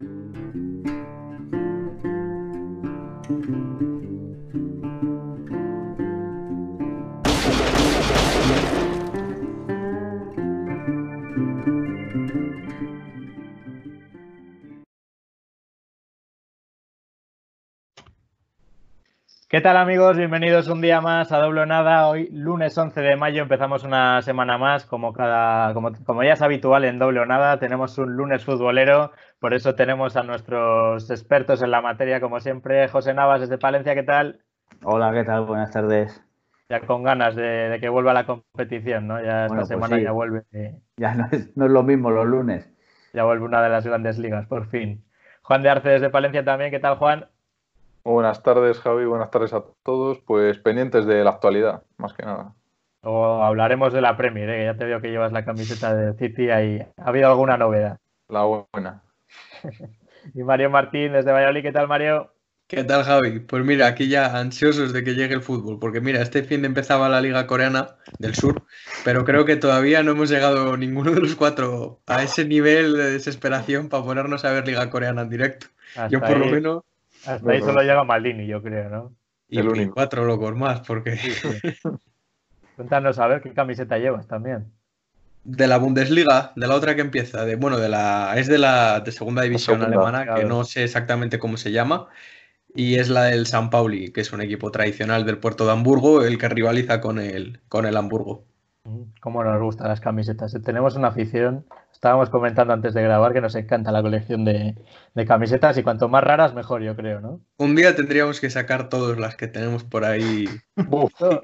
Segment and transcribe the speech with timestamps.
[0.00, 0.36] Thank
[3.48, 4.17] you.
[19.50, 20.18] ¿Qué tal amigos?
[20.18, 22.06] Bienvenidos un día más a Doble Nada.
[22.06, 24.84] Hoy, lunes 11 de mayo, empezamos una semana más.
[24.84, 29.10] Como, cada, como, ya es habitual en Doble Nada, tenemos un lunes futbolero.
[29.40, 32.88] Por eso tenemos a nuestros expertos en la materia, como siempre.
[32.88, 34.40] José Navas desde Palencia, ¿qué tal?
[34.84, 35.46] Hola, ¿qué tal?
[35.46, 36.22] Buenas tardes.
[36.68, 39.18] Ya con ganas de, que vuelva la competición, ¿no?
[39.24, 40.44] Ya esta pues semana ya vuelve.
[40.98, 42.70] Ya no es, no es lo mismo los lunes.
[43.14, 45.06] Ya vuelve una de las grandes ligas, por fin.
[45.40, 47.28] Juan de Arce desde Palencia también, ¿qué tal, Juan?
[48.08, 49.04] Buenas tardes, Javi.
[49.04, 50.18] Buenas tardes a todos.
[50.20, 52.54] Pues pendientes de la actualidad, más que nada.
[53.02, 54.64] O hablaremos de la Premier, ¿eh?
[54.64, 56.48] ya te veo que llevas la camiseta de City.
[56.48, 56.82] Ahí.
[56.96, 57.98] ¿Ha habido alguna novedad?
[58.28, 59.02] La buena.
[60.34, 62.32] y Mario Martín desde Valladolid, ¿qué tal, Mario?
[62.66, 63.40] ¿Qué tal, Javi?
[63.40, 66.68] Pues mira, aquí ya ansiosos de que llegue el fútbol, porque mira, este fin de
[66.68, 68.62] empezaba la Liga Coreana del Sur,
[69.04, 73.10] pero creo que todavía no hemos llegado ninguno de los cuatro a ese nivel de
[73.10, 75.66] desesperación para ponernos a ver Liga Coreana en directo.
[76.10, 76.82] Yo por lo menos
[77.26, 79.14] hasta ahí solo llega Maldini, yo creo, ¿no?
[79.48, 79.94] Y el único.
[79.94, 81.18] cuatro locos más, porque.
[82.76, 84.70] Cuéntanos a ver qué camiseta llevas también.
[85.44, 89.00] De la Bundesliga, de la otra que empieza, de bueno, de la es de la
[89.00, 92.08] de segunda división alemana, que no sé exactamente cómo se llama,
[92.74, 96.22] y es la del San Pauli, que es un equipo tradicional del puerto de Hamburgo,
[96.22, 98.44] el que rivaliza con el, con el Hamburgo.
[99.20, 100.56] Cómo nos gustan las camisetas.
[100.64, 101.64] Tenemos una afición
[101.98, 104.76] Estábamos comentando antes de grabar que nos encanta la colección de,
[105.26, 107.40] camisetas y cuanto más raras, mejor, yo creo, ¿no?
[107.56, 110.44] Un día tendríamos que sacar todas las que tenemos por ahí.
[110.76, 111.42] Lo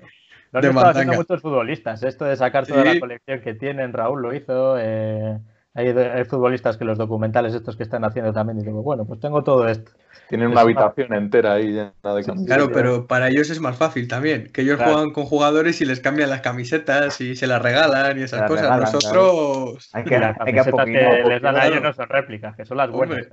[0.52, 4.32] han estado haciendo muchos futbolistas, esto de sacar toda la colección que tienen, Raúl lo
[4.32, 5.41] hizo, eh,
[5.77, 9.42] hay, futbolistas que los documentales estos que están haciendo también, y digo, bueno, pues tengo
[9.42, 9.91] todo esto.
[10.28, 12.47] Tienen una habitación entera ahí llena de camisetas.
[12.47, 15.98] Claro, pero para ellos es más fácil también, que ellos juegan con jugadores y les
[15.98, 18.93] cambian las camisetas y se las regalan y esas cosas.
[18.93, 19.91] Nosotros...
[19.93, 22.91] Hay que, las camisetas que, les dan a ellos no son réplicas, que son las
[22.91, 23.26] buenas.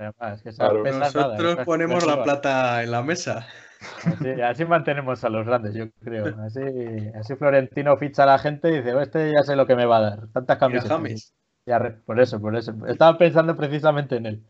[0.98, 3.46] Nosotros ponemos la plata en la mesa.
[4.44, 6.34] Así, mantenemos a los grandes, yo creo.
[6.44, 6.60] Así,
[7.18, 9.86] así Florentino ficha a la gente y dice, oh, este ya sé lo que me
[9.86, 10.28] va a dar.
[10.32, 11.32] Tantas camisetas.
[11.66, 12.74] Ya, por eso, por eso.
[12.86, 14.42] Estaba pensando precisamente en él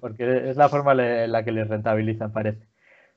[0.00, 2.66] porque es la forma en la que les rentabilizan, parece.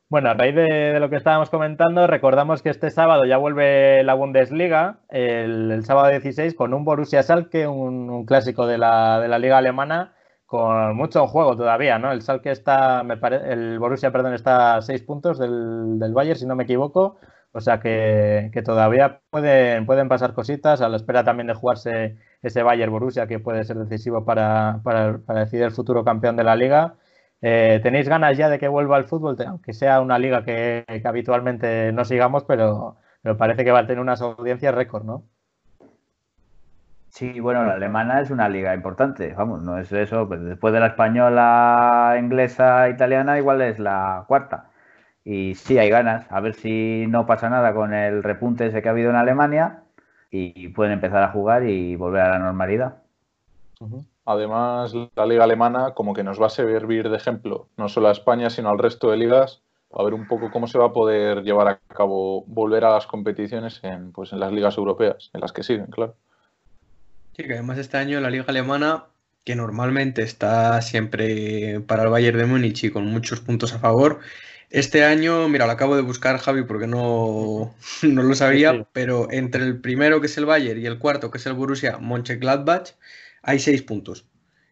[0.10, 4.16] Bueno, a raíz de, lo que estábamos comentando, recordamos que este sábado ya vuelve la
[4.16, 9.60] Bundesliga, el, sábado 16, con un Borussia Salke, un, clásico de la, de la, liga
[9.60, 10.16] alemana,
[10.48, 12.12] con mucho juego todavía, ¿no?
[12.12, 13.20] El Salke está, me
[13.52, 17.20] el Borussia, perdón, está a seis puntos del, del Bayern, si no me equivoco,
[17.52, 22.64] o sea que, todavía pueden, pueden pasar cositas a la espera también de jugarse ese
[22.64, 24.82] Bayern Borussia que puede ser decisivo para,
[25.36, 26.96] decidir el futuro campeón de la liga.
[27.42, 29.38] Eh, ¿Tenéis ganas ya de que vuelva al fútbol?
[29.48, 34.00] Aunque sea una liga que, habitualmente no sigamos, pero, pero, parece que va a tener
[34.02, 35.26] unas audiencias récord, ¿no?
[37.10, 40.88] Sí, bueno, la alemana es una liga importante, vamos, no es eso, después de la
[40.88, 44.70] española, inglesa, italiana, igual es la cuarta.
[45.24, 46.26] Y sí, hay ganas.
[46.32, 49.84] A ver si no pasa nada con el repunte ese que ha habido en Alemania
[50.32, 52.98] y pueden empezar a jugar y volver a la normalidad.
[54.26, 58.12] Además, la liga alemana como que nos va a servir de ejemplo, no solo a
[58.12, 61.44] España, sino al resto de ligas, a ver un poco cómo se va a poder
[61.44, 65.52] llevar a cabo, volver a las competiciones en, pues, en las ligas europeas, en las
[65.52, 66.16] que siguen, claro.
[67.36, 69.06] Sí, que además este año la liga alemana,
[69.46, 74.20] que normalmente está siempre para el Bayern de Múnich y con muchos puntos a favor,
[74.70, 79.64] este año, mira, lo acabo de buscar, Javi, porque no, no lo sabía, pero entre
[79.64, 82.92] el primero, que es el Bayern, y el cuarto, que es el Borussia Mönchengladbach,
[83.42, 84.26] hay seis puntos.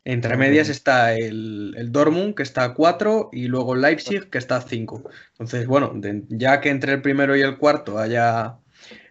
[0.06, 4.38] Entre medias está el, el, Dortmund, que está a cuatro, y luego el Leipzig, que
[4.38, 5.04] está a cinco.
[5.32, 5.94] Entonces, bueno,
[6.30, 8.58] ya que entre el primero y el cuarto haya,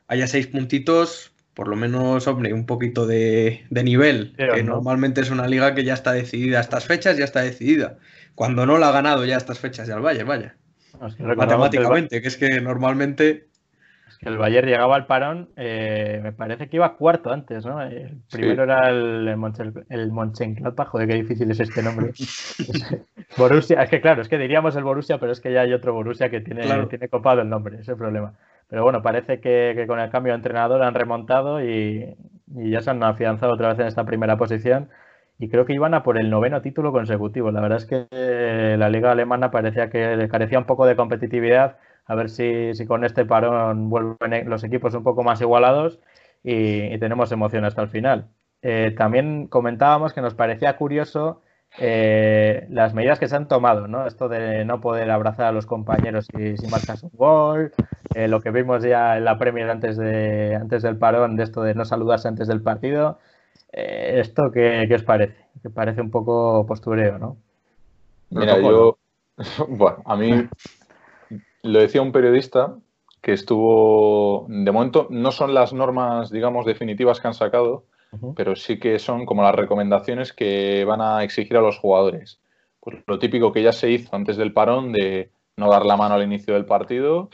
[0.06, 5.46] haya seis puntitos, por lo menos, hombre, un poquito de, nivel, que normalmente es una
[5.48, 7.98] liga que ya está decidida a estas fechas, ya está decidida.
[8.34, 10.56] Cuando no la ha ganado ya estas fechas ya el Bayern, vaya.
[11.00, 13.46] Matemáticamente, que es que normalmente.
[14.08, 17.82] Es que el Bayern llegaba al parón, eh, me parece que iba cuarto antes, ¿no?
[17.82, 19.28] El primero era el,
[19.88, 22.12] el, Mönchengladbach, joder, qué difícil es este nombre.
[23.36, 25.92] Borussia, es que claro, es que diríamos el Borussia, pero es que ya hay otro
[25.92, 28.34] Borussia que tiene, tiene copado el nombre, ese problema.
[28.68, 32.16] Pero bueno, parece que, con el cambio de entrenador han remontado y,
[32.54, 34.88] y ya se han afianzado otra vez en esta primera posición
[35.38, 37.50] y creo que iban a por el noveno título consecutivo.
[37.50, 41.78] La verdad es que eh, la liga alemana parecía que carecía un poco de competitividad.
[42.06, 46.00] A ver si, con este parón vuelven los equipos un poco más igualados
[46.44, 48.28] y, tenemos emoción hasta el final.
[48.62, 51.42] Eh, también comentábamos que nos parecía curioso
[51.78, 54.06] eh, las medidas que se han tomado, ¿no?
[54.06, 57.72] Esto de no poder abrazar a los compañeros si, si marcas un gol,
[58.14, 61.62] eh, lo que vimos ya en la Premier antes, de, antes del parón, de esto
[61.62, 63.18] de no saludarse antes del partido.
[63.72, 65.46] Eh, ¿Esto qué, os parece?
[65.62, 67.36] Que parece un poco postureo, ¿no?
[68.30, 68.98] Mira, yo,
[69.68, 70.48] bueno, a mí
[71.62, 72.76] lo decía un periodista
[73.20, 77.84] que estuvo, de momento, no son las normas, digamos, definitivas que han sacado,
[78.36, 82.40] pero sí que son como las recomendaciones que van a exigir a los jugadores.
[82.80, 86.14] Pues lo típico que ya se hizo antes del parón de no dar la mano
[86.14, 87.30] al inicio del partido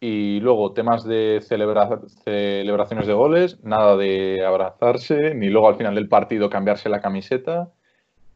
[0.00, 6.08] y luego temas de celebraciones de goles, nada de abrazarse, ni luego al final del
[6.08, 7.70] partido cambiarse la camiseta.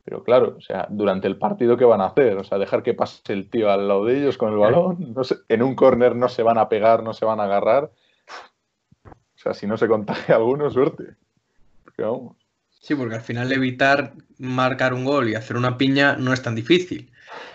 [0.04, 2.36] Pero claro, o sea, durante el partido, ¿qué van a hacer?
[2.36, 5.14] O sea, dejar que pase el tío al lado de ellos con el balón.
[5.48, 7.90] En un córner no se van a pegar, no se van a agarrar.
[9.06, 11.14] O sea, si no se contagia alguno, suerte.
[12.68, 16.54] Sí, porque al final evitar marcar un gol y hacer una piña no es tan
[16.54, 17.10] difícil.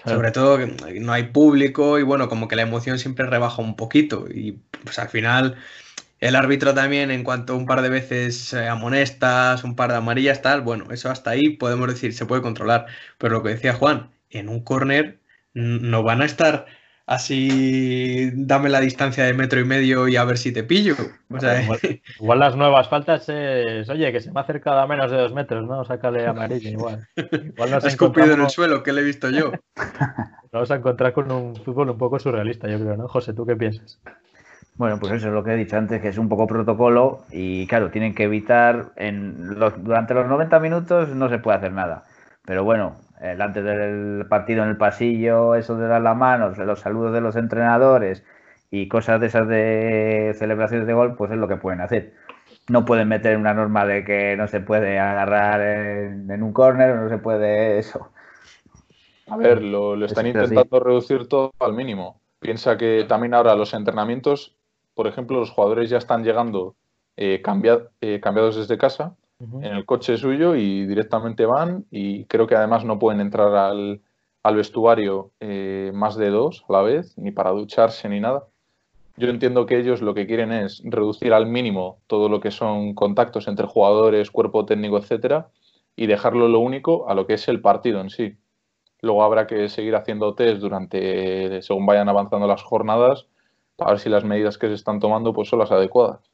[0.06, 3.76] Sobre todo que no hay público y bueno, como que la emoción siempre rebaja un
[3.76, 4.28] poquito.
[4.30, 5.58] Y pues al final
[6.20, 10.42] el árbitro también, en cuanto un par de veces eh, amonestas, un par de amarillas,
[10.42, 12.88] tal, bueno, eso hasta ahí podemos decir, se puede controlar.
[13.18, 15.20] Pero lo que decía Juan, en un córner
[15.54, 16.66] no van a estar
[17.10, 20.96] así dame la distancia de metro y medio y a ver si te pillo.
[22.20, 25.34] igual, las nuevas faltas es, oye, que se me ha acercado a menos de dos
[25.34, 25.84] metros, ¿no?
[25.84, 27.08] Sácale amarillo igual.
[27.16, 29.52] igual nos escupido en el suelo, ¿qué le he visto yo?
[30.52, 33.08] Vamos a encontrar con un fútbol un poco surrealista, yo creo, ¿no?
[33.08, 34.00] José, ¿tú qué piensas?
[34.76, 37.66] Bueno, pues eso es lo que he dicho antes, que es un poco protocolo y
[37.66, 42.04] claro, tienen que evitar, en durante los 90 minutos no se puede hacer nada.
[42.46, 46.80] Pero bueno, el antes del partido en el pasillo, eso de dar la mano, los
[46.80, 48.24] saludos de los entrenadores
[48.72, 52.14] y cosas de esas de celebraciones de gol, pues es lo que pueden hacer.
[52.70, 57.02] No pueden meter una norma de que no se puede agarrar en, un córner o
[57.02, 58.12] no se puede eso.
[59.28, 62.22] A ver, lo, están intentando reducir todo al mínimo.
[62.40, 64.56] Piensa que también ahora los entrenamientos,
[64.94, 66.76] por ejemplo, los jugadores ya están llegando
[67.18, 67.42] eh,
[68.02, 72.84] eh cambiados desde casa en el coche suyo y directamente van y creo que además
[72.84, 74.02] no pueden entrar al,
[74.44, 78.48] vestuario eh, más de dos a la vez, ni para ducharse ni nada.
[79.16, 82.96] Yo entiendo que ellos lo que quieren es reducir al mínimo todo lo que son
[82.96, 85.50] contactos entre jugadores, cuerpo técnico, etcétera,
[85.96, 88.38] y dejarlo lo único a lo que es el partido en sí.
[89.02, 93.28] Luego habrá que seguir haciendo test durante, según vayan avanzando las jornadas,
[93.76, 96.30] para ver si las medidas que se están tomando pues son las adecuadas.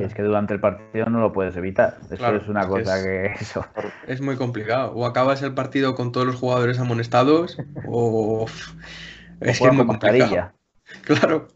[0.00, 1.98] Si es que durante el partido no lo puedes evitar.
[2.10, 3.66] Eso es una cosa que eso.
[4.06, 4.92] Es muy complicado.
[4.94, 8.46] O acabas el partido con todos los jugadores amonestados, o
[9.42, 10.52] es que es muy complicado.
[11.02, 11.48] Claro.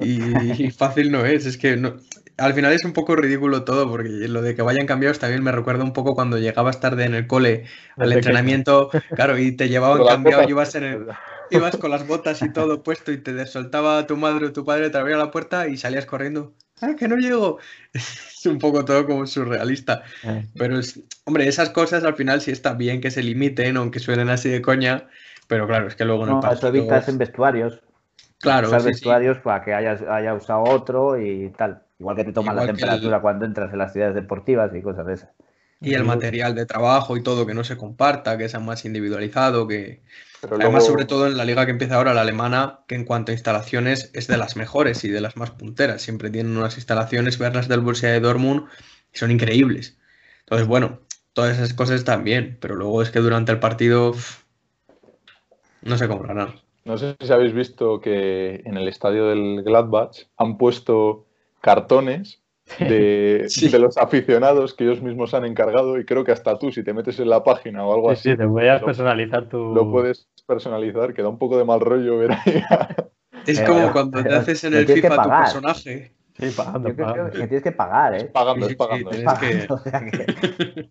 [0.00, 1.46] Y, fácil no es.
[1.46, 1.98] Es que no...
[2.36, 5.52] al final es un poco ridículo todo, porque lo de que vayan cambiados también me
[5.52, 7.66] recuerda un poco cuando llegabas tarde en el cole
[7.96, 11.06] al entrenamiento, claro, y te llevaban cambiado y ibas en el,
[11.50, 14.90] ibas con las botas y todo puesto y te soltaba tu madre o tu padre,
[14.90, 16.54] te abría la puerta y salías corriendo.
[16.82, 17.58] ¡Ah, que no llego!
[17.94, 20.02] Es un poco todo como surrealista.
[20.24, 20.44] Eh.
[20.58, 24.30] Pero, es, hombre, esas cosas al final sí está bien que se limiten, aunque suenen
[24.30, 25.06] así de coña.
[25.46, 27.80] Pero claro, es que luego no, Eso evitas en vestuarios.
[28.40, 28.66] Claro.
[28.66, 31.84] Usar vestuarios para que hayas, haya usado otro y tal.
[32.00, 35.14] Igual que te toman la temperatura cuando entras en las ciudades deportivas y cosas de
[35.14, 35.30] esas.
[35.80, 39.68] Y el material de trabajo y todo, que no se comparta, que sea más individualizado,
[39.68, 40.02] que...
[40.50, 43.34] Además, sobre todo en la liga que empieza ahora, la alemana, que en cuanto a
[43.34, 46.02] instalaciones es de las mejores y de las más punteras.
[46.02, 48.66] Siempre tienen unas instalaciones, verlas del Borussia de Dortmund,
[49.14, 49.98] y son increíbles.
[50.40, 50.98] Entonces, bueno,
[51.32, 54.14] todas esas cosas están bien, pero luego es que durante el partido
[55.82, 56.60] no se comprarán.
[56.84, 61.26] No sé si habéis visto que en el estadio del Gladbach han puesto
[61.60, 62.41] cartones
[62.78, 66.94] de, los aficionados que ellos mismos han encargado y creo que hasta tú, si te
[66.94, 68.30] metes en la página o algo así.
[68.30, 69.74] Sí, te voy a personalizar tu...
[69.74, 72.62] Lo puedes personalizar, que da un poco de mal rollo ver ahí.
[73.46, 76.12] Es como cuando te haces en el FIFA tu personaje.
[76.38, 77.30] Sí, pagando, pagando.
[77.30, 78.24] Que tienes que pagar, ¿eh?
[78.26, 79.10] pagando, es pagando.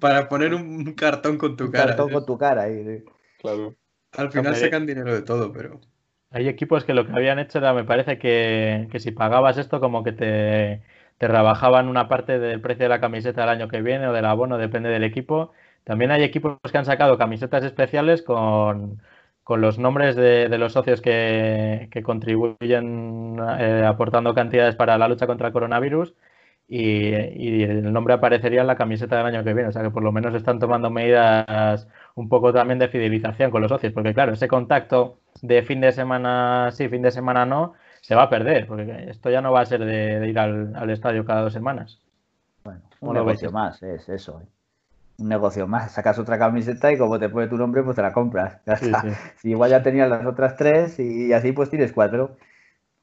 [0.00, 1.88] Para poner un cartón con tu cara.
[1.88, 3.04] cartón con tu cara ahí.
[3.40, 3.74] Claro.
[4.16, 5.80] Al final sacan dinero de todo, pero...
[6.30, 9.80] Hay equipos que lo que habían hecho era, me parece que, que si pagabas esto
[9.80, 10.82] como que te
[11.18, 14.24] te rebajaban una parte del precio de la camiseta del año que viene o del
[14.24, 15.52] abono, depende del equipo.
[15.84, 19.00] También hay equipos que han sacado camisetas especiales con,
[19.48, 25.52] los nombres de, los socios que, contribuyen eh, aportando cantidades para la lucha contra el
[25.52, 26.14] coronavirus
[26.68, 27.12] y,
[27.62, 29.70] el nombre aparecería en la camiseta del año que viene.
[29.70, 33.62] O sea que por lo menos están tomando medidas un poco también de fidelización con
[33.62, 37.74] los socios, porque claro, ese contacto de fin de semana sí, fin de semana no,
[38.08, 41.26] se va a perder, porque esto ya no va a ser de, ir al, estadio
[41.26, 42.00] cada dos semanas.
[42.64, 44.40] Bueno, un negocio más, es eso.
[44.40, 44.46] ¿eh?
[45.18, 45.92] un negocio más.
[45.92, 48.62] Sacas otra camiseta y como te pone tu nombre, pues te la compras.
[49.36, 52.38] Si igual ya tenías las otras tres y así pues tienes cuatro.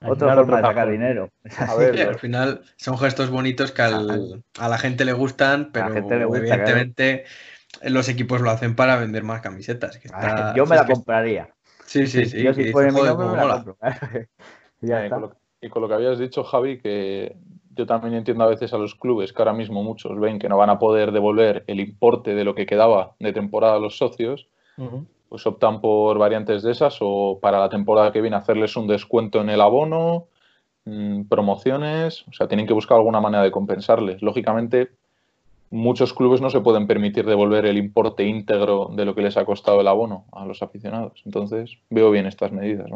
[0.02, 1.30] Otra forma de sacar dinero.
[1.60, 5.96] al final son gestos bonitos que a la gente le gustan, pero
[6.36, 7.26] evidentemente
[7.84, 10.00] los equipos lo hacen para vender más camisetas.
[10.56, 11.50] yo me la compraría.
[11.86, 12.42] Sí, sí, sí.
[12.42, 13.78] Yo si fuera mi nombre me la compro.
[15.62, 17.36] Y con lo que habías dicho, Javi, que
[17.76, 20.58] yo también entiendo a veces a los clubes que ahora mismo muchos ven que no
[20.58, 24.48] van a poder devolver el importe de lo que quedaba de temporada a los socios,
[25.30, 29.42] pues optan por variantes de esas o para la temporada que viene hacerles un descuento
[29.42, 30.28] en el abono,
[30.86, 34.22] mm, promociones, o sea, tienen que buscar alguna manera de compensarles.
[34.22, 34.92] Lógicamente,
[35.72, 39.46] muchos clubes no se pueden permitir devolver el importe íntegro de lo que les ha
[39.46, 41.22] costado el abono a los aficionados.
[41.26, 42.88] Entonces, veo bien estas medidas.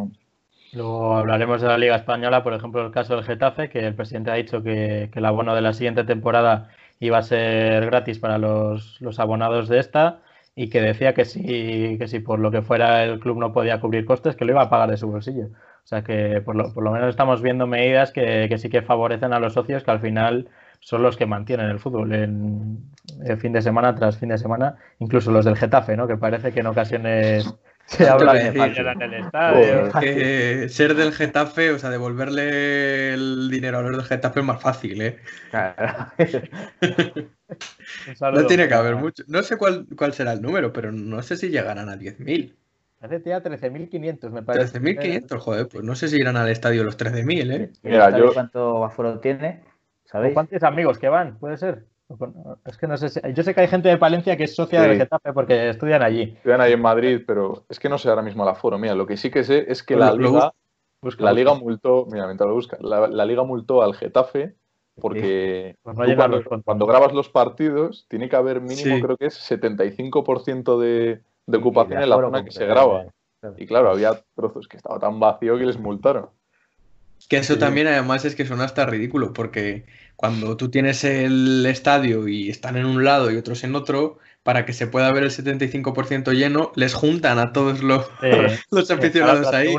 [0.73, 4.31] Luego hablaremos de la Liga Española, por ejemplo, el caso del Getafe, que el presidente
[4.31, 8.99] ha dicho que, el abono de la siguiente temporada iba a ser gratis para los,
[9.17, 10.21] abonados de esta
[10.55, 13.79] y que decía que si, que si por lo que fuera el club no podía
[13.79, 15.47] cubrir costes, que lo iba a pagar de su bolsillo.
[15.83, 18.81] O sea que por lo, por lo menos estamos viendo medidas que, que, sí que
[18.81, 20.49] favorecen a los socios que al final
[20.79, 22.77] son los que mantienen el fútbol en,
[23.39, 26.07] fin de semana tras fin de semana, incluso los del Getafe, ¿no?
[26.07, 27.53] que parece que en ocasiones
[27.89, 29.91] se habla de en el estadio.
[30.00, 34.62] que ser del Getafe, o sea, devolverle el dinero a los del Getafe es más
[34.62, 35.17] fácil, ¿eh?
[38.22, 39.24] no tiene que haber mucho.
[39.27, 42.55] No sé cuál, cuál será el número, pero no sé si llegarán a 10.000.
[43.01, 44.79] Hace ya 13.500, me parece.
[44.79, 47.72] 13.500, joder, pues no sé si irán al estadio los 13.000, ¿eh?
[47.81, 48.34] Mira, yo...
[48.34, 49.63] ¿Cuánto aforo tiene?
[50.03, 50.34] ¿Sabéis?
[50.34, 51.38] ¿Cuántos amigos que van?
[51.38, 51.86] Puede ser.
[52.66, 53.20] Es que no sé si...
[53.34, 56.34] Yo sé que hay gente de Palencia que es socia del Getafe porque estudian allí.
[56.38, 58.80] Estudian ahí en Madrid, pero es que no sé ahora mismo el aforo.
[58.80, 60.54] Mira, lo que sí que sé es que la Liga,
[61.20, 64.56] la Liga multó, mira, mientras lo busca, la, Liga multó al Getafe
[65.00, 65.96] porque pues
[66.66, 72.01] cuando, grabas los partidos tiene que haber mínimo, creo que es 75% de, de ocupación
[72.01, 73.06] en la zona que se graba.
[73.58, 76.30] Y claro, había trozos que estaba tan vacío que les multaron.
[77.28, 79.86] Que eso también además es que suena hasta ridículo, porque
[80.19, 84.65] cuando tú tienes el estadio y están en un lado y otros en otro, para
[84.65, 88.11] que se pueda ver el 75% lleno, les juntan a todos los,
[88.69, 89.73] los aficionados ahí.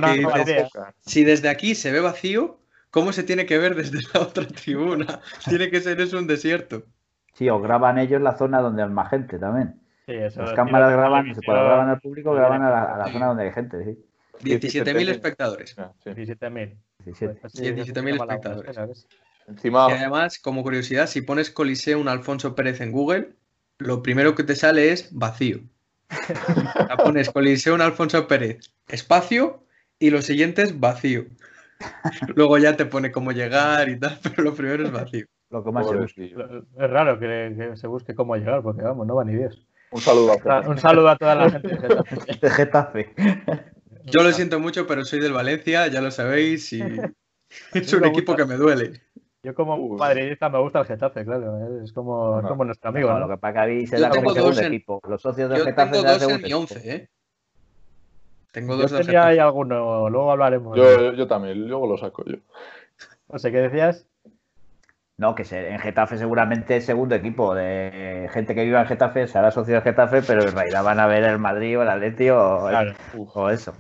[1.01, 2.59] si desde aquí se ve vacío,
[2.91, 5.21] ¿cómo se tiene que ver desde la otra tribuna?
[5.47, 6.85] tiene que ser eso un desierto.
[7.35, 9.79] Sí, o graban ellos la zona donde hay más gente también.
[10.07, 13.85] Las cámaras graban, cuando graban al público, graban a la, zona donde hay gente.
[13.85, 13.99] Sí.
[14.43, 15.77] 17.000 espectadores.
[15.77, 16.77] 17.000.
[17.05, 19.07] 17.000 espectadores.
[19.63, 23.35] Y además, como curiosidad, si pones Coliseo un Alfonso Pérez en Google,
[23.79, 25.61] lo primero que te sale es vacío.
[26.89, 29.65] La pones Coliseo un Alfonso Pérez, espacio,
[29.99, 31.27] y lo siguiente es vacío.
[32.35, 35.27] Luego ya te pone cómo llegar y tal, pero lo primero es vacío.
[35.51, 39.37] Lo que más Es raro que, se busque cómo llegar, porque vamos, no van ni
[39.37, 39.67] Dios.
[39.91, 41.69] Un saludo a, Un saludo a toda la gente
[42.41, 43.15] de Getafe.
[44.05, 46.83] Yo lo siento mucho, pero soy del Valencia, ya lo sabéis, y
[47.75, 49.01] es un equipo que me duele.
[49.43, 51.83] Yo como madridista me gusta el Getafe, claro.
[51.83, 53.19] Es como, como nuestro amigo.
[53.19, 55.01] Lo que pasa que se da como segundo equipo.
[55.09, 57.09] Los socios del Getafe tengo dos en mi once, ¿eh?
[58.53, 60.77] Tengo dos yo tenía ahí alguno, luego hablaremos.
[60.77, 62.37] Yo, yo, también, luego lo saco yo.
[63.29, 64.07] No sé, ¿qué decías?
[65.17, 69.51] No, que en Getafe seguramente es segundo equipo de gente que vive en Getafe, será
[69.51, 72.69] socio del Getafe, pero en realidad van a ver el Madrid o el Atleti o,
[73.35, 73.75] o eso.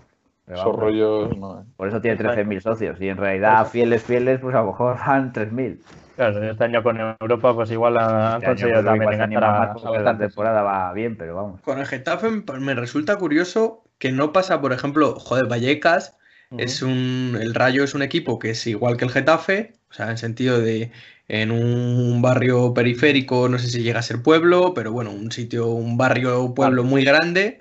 [0.47, 1.61] Esos rollos no.
[1.61, 1.65] Eh.
[1.77, 3.01] Por eso tiene 13.000 socios.
[3.01, 5.79] Y en realidad, fieles, fieles, pues a lo mejor van 3.000.
[6.17, 10.63] Claro, este año con Europa, pues igual han este conseguido también enganchar a, esta temporada
[10.63, 11.61] va bien, pero vamos.
[11.63, 16.19] Con el Getafe me resulta curioso que no pasa, por ejemplo, joder, Vallecas
[16.59, 17.39] es un.
[17.41, 20.61] El Rayo es un equipo que es igual que el Getafe, o sea, en sentido
[20.61, 20.91] de
[21.29, 25.69] en un barrio periférico, no sé si llega a ser pueblo, pero bueno, un sitio,
[25.69, 27.61] un barrio pueblo muy grande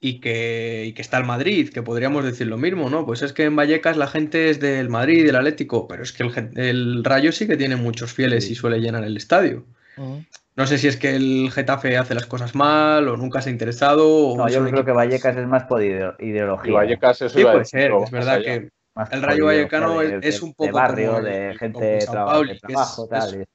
[0.00, 3.04] y que, que está el Madrid, que podríamos decir lo mismo, ¿no?
[3.04, 6.22] Pues es que en Vallecas la gente es del Madrid, del Atlético, pero es que
[6.54, 9.64] el, Rayo sí que tiene muchos fieles y suele llenar el estadio.
[10.54, 13.52] No sé si es que el Getafe hace las cosas mal o nunca se ha
[13.52, 14.36] interesado.
[14.36, 16.72] no, yo creo que Vallecas es más por ideología.
[16.72, 18.70] Vallecas es sí, puede ser, es verdad que
[19.12, 20.66] el Rayo Vallecano es, un poco.
[20.66, 23.46] De barrio, de gente de, trabajo, tal.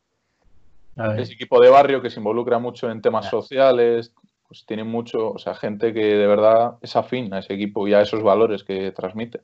[1.18, 4.14] Es, equipo de barrio que se involucra mucho en temas sociales,
[4.53, 7.95] pues tiene mucho, o sea, gente que de verdad es afín a ese equipo y
[7.95, 9.41] a esos valores que transmite.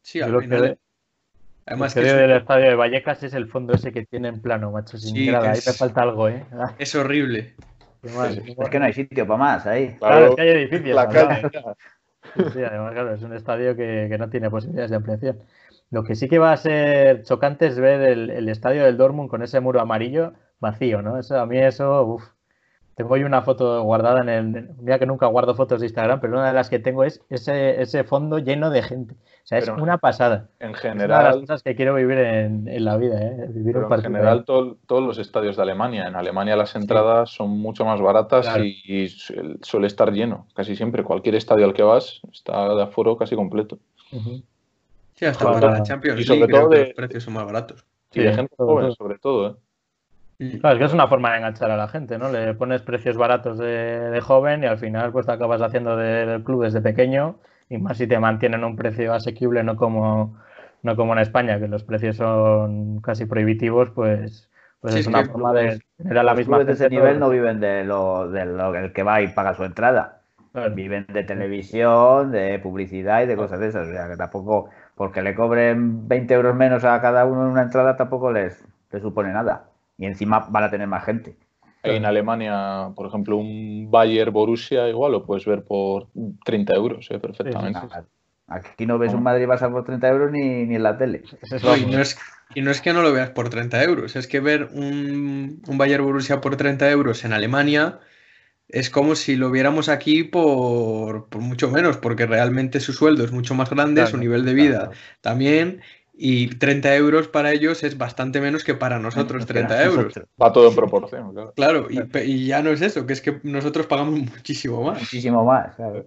[0.00, 0.78] Sí, al final.
[1.66, 4.96] Además, que del estadio de Vallecas es el fondo ese que tiene en plano, macho,
[4.96, 6.42] sin sí, Ahí me falta algo, ¿eh?
[6.78, 7.54] Es horrible.
[8.02, 9.94] Es que no hay sitio para más ahí.
[9.98, 10.96] Claro, es que hay edificios.
[10.96, 11.42] La calle.
[12.34, 15.38] Sí, además, claro, es un estadio que, no tiene posibilidades de ampliación.
[15.90, 19.42] Lo que sí que va a ser chocante es ver el, estadio del Dortmund con
[19.42, 21.18] ese muro amarillo vacío, ¿no?
[21.18, 22.24] Eso, a mí eso, uff,
[22.98, 24.70] tengo ahí una foto guardada en el.
[24.80, 27.80] Mira que nunca guardo fotos de Instagram, pero una de las que tengo es ese,
[27.80, 29.14] ese fondo lleno de gente.
[29.14, 30.48] O sea, es una pasada.
[30.58, 31.02] En general.
[31.02, 33.46] Es una de las cosas que quiero vivir en, en la vida, ¿eh?
[33.50, 36.08] Vivir un en general, todos los estadios de Alemania.
[36.08, 39.06] En Alemania las entradas son mucho más baratas y,
[39.62, 41.04] suele estar lleno, casi siempre.
[41.04, 43.78] Cualquier estadio al que vas está de aforo casi completo.
[45.14, 47.86] Sí, hasta para la Champions y sobre todo de, los precios son más baratos.
[48.12, 49.54] Y de gente joven, sobre todo, ¿eh?
[50.38, 52.30] Claro, es que es una forma de enganchar a la gente, ¿no?
[52.30, 56.62] Le pones precios baratos de, joven y al final pues te acabas haciendo del club
[56.62, 60.38] desde pequeño y más si te mantienen un precio asequible, no como,
[60.84, 64.48] no como en España, que los precios son casi prohibitivos, pues,
[64.80, 67.82] pues es una forma de tener a la misma de ese nivel no viven de
[67.82, 70.22] lo, de lo el que va y paga su entrada.
[70.72, 73.86] Viven de televisión, de publicidad y de cosas de esas.
[73.86, 77.62] O sea, que tampoco, porque le cobren 20 euros menos a cada uno en una
[77.62, 79.68] entrada, tampoco les, les supone nada
[79.98, 81.36] y encima van a tener más gente.
[81.82, 86.08] En Alemania, por ejemplo, un Bayer Borussia igual lo puedes ver por
[86.44, 87.18] 30 euros, ¿eh?
[87.18, 87.80] perfectamente.
[88.46, 91.22] Aquí no ves un Madrid Barça por 30 euros ni, ni en la tele.
[91.78, 92.18] y, no es,
[92.54, 95.78] y, no es, que no lo veas por 30 euros, es que ver un, un
[95.78, 98.00] Bayer Borussia por 30 euros en Alemania
[98.68, 103.32] es como si lo viéramos aquí por, por, mucho menos, porque realmente su sueldo es
[103.32, 104.90] mucho más grande, su nivel de vida
[105.22, 105.80] también,
[106.20, 110.14] y 30 euros para ellos es bastante menos que para nosotros 30 euros.
[110.40, 111.52] Va todo en proporción, claro.
[111.54, 114.98] Claro, y, ya no es eso, que es que nosotros pagamos muchísimo más.
[114.98, 116.06] Muchísimo más, claro.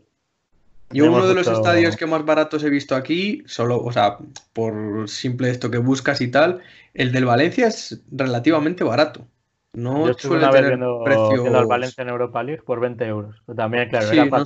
[0.94, 4.18] Yo uno de los estadios que más baratos he visto aquí, solo, o sea,
[4.52, 6.60] por simple esto que buscas y tal,
[6.94, 9.26] el del Valencia es relativamente barato.
[9.72, 11.66] No suele tener viendo, precios...
[11.66, 13.42] Valencia en Europa League por 20 euros.
[13.56, 14.46] también, claro, era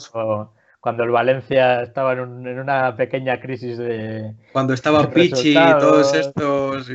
[0.85, 4.35] cuando el Valencia estaba en, una pequeña crisis de.
[4.51, 6.87] Cuando estaba Pichi y todos estos.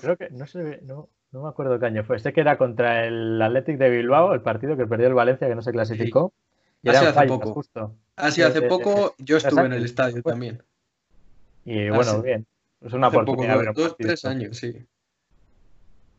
[0.00, 2.18] Creo que no sé, no, me acuerdo qué año fue.
[2.18, 5.54] Sé que era contra el Athletic de Bilbao, el partido que perdió el Valencia, que
[5.54, 6.32] no se clasificó.
[6.82, 7.52] Y hace poco.
[7.52, 7.94] Justo.
[8.16, 10.64] Así hace poco yo estuve en el estadio también.
[11.64, 12.44] Y bueno, bien.
[12.80, 13.60] Es una oportunidad.
[13.64, 14.74] Poco, dos, tres años, sí.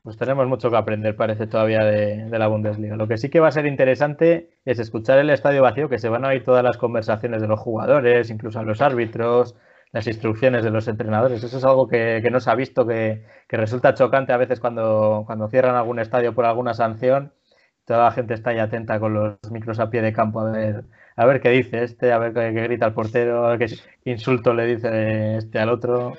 [0.03, 2.95] Pues tenemos mucho que aprender, parece, todavía de, la Bundesliga.
[2.95, 6.09] Lo que sí que va a ser interesante es escuchar el estadio vacío, que se
[6.09, 9.55] van a oír todas las conversaciones de los jugadores, incluso a los árbitros,
[9.91, 11.43] las instrucciones de los entrenadores.
[11.43, 15.47] Eso es algo que, no se ha visto, que, resulta chocante a veces cuando, cuando
[15.49, 17.33] cierran algún estadio por alguna sanción.
[17.85, 20.83] Toda la gente está ahí atenta con los micros a pie de campo a ver,
[21.15, 24.53] a ver qué dice este, a ver qué, grita el portero, a ver qué insulto
[24.53, 26.13] le dice este al otro.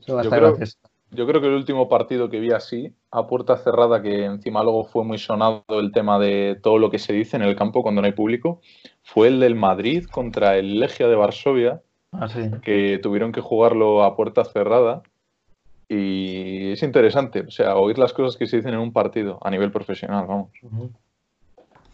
[0.00, 0.87] Eso va a estar gracioso.
[1.10, 4.84] Yo creo que el último partido que vi así, a puerta cerrada, que encima luego
[4.84, 8.02] fue muy sonado el tema de todo lo que se dice en el campo cuando
[8.02, 8.60] no hay público,
[9.02, 11.80] fue el del Madrid contra el Legia de Varsovia,
[12.12, 12.28] ah,
[12.62, 15.02] que tuvieron que jugarlo a puerta cerrada.
[15.88, 19.50] Y es interesante, o sea, oír las cosas que se dicen en un partido a
[19.50, 20.50] nivel profesional, vamos.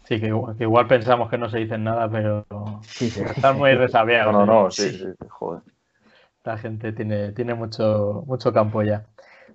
[0.03, 0.27] Sí, que
[0.59, 2.45] igual, pensamos que no se dicen nada, pero
[2.81, 4.33] sí, están muy resabiados.
[4.33, 5.61] No, no, no, sí, sí, joder.
[6.45, 9.05] La gente tiene, tiene mucho, mucho campo ya.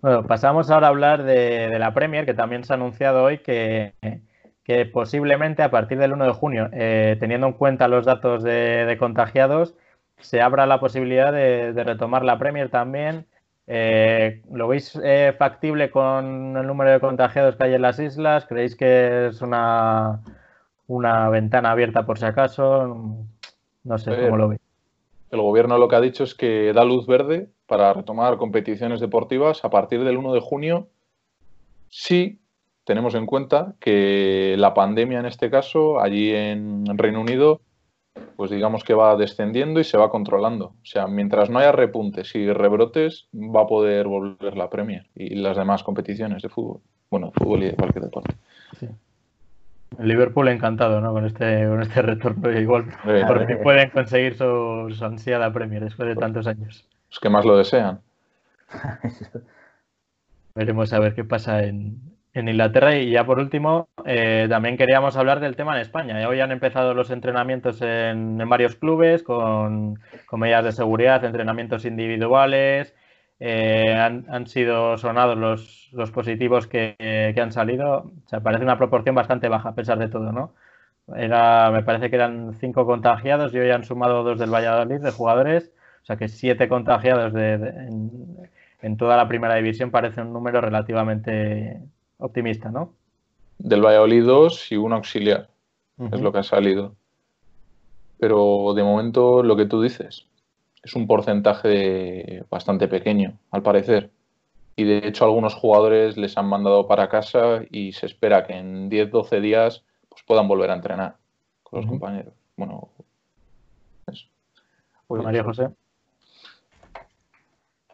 [0.03, 3.95] Bueno, pasamos ahora a hablar de, la Premier, que también se ha anunciado hoy que,
[4.65, 8.97] que posiblemente a partir del 1 de junio, eh, teniendo en cuenta los datos de,
[8.99, 9.77] contagiados,
[10.19, 13.27] se abra la posibilidad de, retomar la Premier también.
[13.69, 18.47] Eh, ¿Lo veis eh, factible con el número de contagiados que hay en las islas?
[18.47, 20.23] ¿Creéis que es una,
[20.89, 23.27] una ventana abierta por si acaso?
[23.85, 24.60] No sé cómo lo veis
[25.31, 29.65] el gobierno lo que ha dicho es que da luz verde para retomar competiciones deportivas
[29.65, 30.89] a partir del 1 de junio
[31.89, 32.39] si
[32.85, 37.61] tenemos en cuenta que la pandemia en este caso allí en Reino Unido
[38.37, 40.67] pues digamos que va descendiendo y se va controlando.
[40.67, 45.35] O sea, mientras no haya repuntes y rebrotes, va a poder volver la Premier y
[45.37, 46.81] las demás competiciones de fútbol.
[47.11, 48.35] Bueno, fútbol y de cualquier deporte.
[48.79, 48.89] Sí.
[49.99, 51.13] El Liverpool encantado ¿no?
[51.13, 52.51] con, este, con este retorno.
[52.59, 52.87] Igual
[53.63, 56.89] pueden conseguir su, su, ansiada Premier después de tantos años.
[57.11, 58.01] Los que más lo desean.
[60.55, 62.01] Veremos a ver qué pasa en,
[62.35, 62.97] en Inglaterra.
[62.97, 66.29] Y ya por último, eh, también queríamos hablar del tema en España.
[66.29, 71.85] Hoy han empezado los entrenamientos en, en varios clubes con, con medidas de seguridad, entrenamientos
[71.85, 72.95] individuales.
[73.43, 78.11] Eh, han, sido sonados los, los positivos que, han salido.
[78.25, 80.53] O sea, parece una proporción bastante baja a pesar de todo, ¿no?
[81.17, 85.11] Era, me parece que eran cinco contagiados y hoy han sumado dos del Valladolid de
[85.11, 85.73] jugadores.
[86.03, 87.55] O sea que siete contagiados de,
[88.83, 91.81] en, toda la primera división parece un número relativamente
[92.19, 92.93] optimista, ¿no?
[93.59, 95.49] Del Valladolid dos y un auxiliar.
[96.13, 96.95] Es lo que ha salido.
[98.19, 100.27] Pero de momento lo que tú dices,
[100.83, 104.11] es un porcentaje bastante pequeño, al parecer.
[104.77, 108.91] Y de hecho algunos jugadores les han mandado para casa y se espera que en
[108.91, 111.17] 10-12 días pues puedan volver a entrenar
[111.63, 112.35] con los compañeros.
[112.57, 112.89] Bueno,
[114.07, 114.27] eso.
[115.09, 115.69] María José.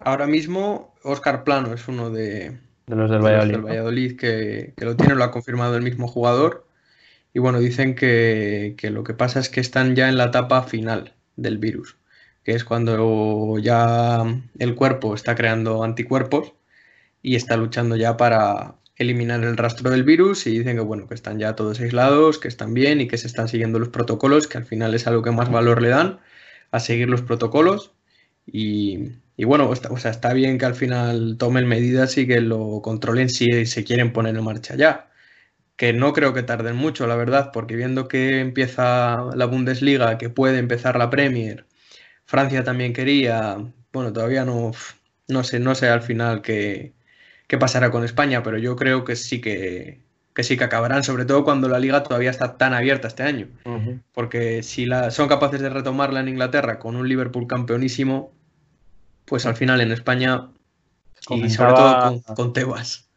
[0.00, 5.24] Ahora mismo, Oscar Plano es uno de, los del Valladolid, Valladolid que, lo tiene, lo
[5.24, 6.66] ha confirmado el mismo jugador.
[7.32, 10.62] Y bueno, dicen que, que, lo que pasa es que están ya en la etapa
[10.62, 11.96] final del virus,
[12.46, 14.22] que es cuando ya
[14.60, 16.52] el cuerpo está creando anticuerpos
[17.20, 21.14] y está luchando ya para eliminar el rastro del virus y dicen que bueno, que
[21.14, 24.58] están ya todos aislados, que están bien y que se están siguiendo los protocolos, que
[24.58, 26.20] al final es algo que más valor le dan
[26.70, 27.94] a seguir los protocolos
[28.46, 29.10] y,
[29.44, 33.66] bueno, o sea, está bien que al final tomen medidas y que lo controlen si
[33.66, 35.10] se quieren poner en marcha ya.
[35.76, 40.30] Que no creo que tarden mucho, la verdad, porque viendo que empieza la Bundesliga, que
[40.30, 41.66] puede empezar la Premier,
[42.26, 43.56] Francia también quería,
[43.92, 44.72] bueno, todavía no,
[45.28, 46.92] no sé, no sé al final qué,
[47.46, 50.00] qué pasará con España, pero yo creo que sí que,
[50.34, 53.48] que sí que acabarán, sobre todo cuando la liga todavía está tan abierta este año.
[54.12, 58.32] Porque si la, son capaces de retomarla en Inglaterra con un Liverpool campeonísimo,
[59.24, 60.48] pues al final en España
[61.30, 63.08] y sobre todo con, Tebas.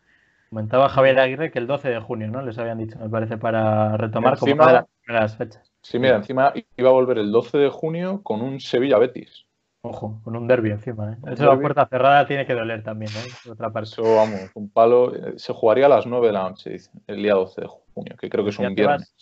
[0.50, 2.42] Comentaba Javier Aguirre que el 12 de junio, ¿no?
[2.42, 5.69] Les habían dicho, me parece, para retomar como una de las primeras fechas.
[5.82, 9.46] Sí, mira, encima iba a volver el 12 de junio con un Sevilla-Betis.
[9.82, 11.18] Ojo, con un derby encima, ¿eh?
[11.32, 13.50] Eso la puerta cerrada tiene que doler también, ¿eh?
[13.50, 13.90] Otra parte.
[13.92, 15.16] Eso, vamos, un palo.
[15.16, 18.16] Eh, se jugaría a las 9 de la noche, dice, el día 12 de junio,
[18.20, 19.16] que creo que es un viernes.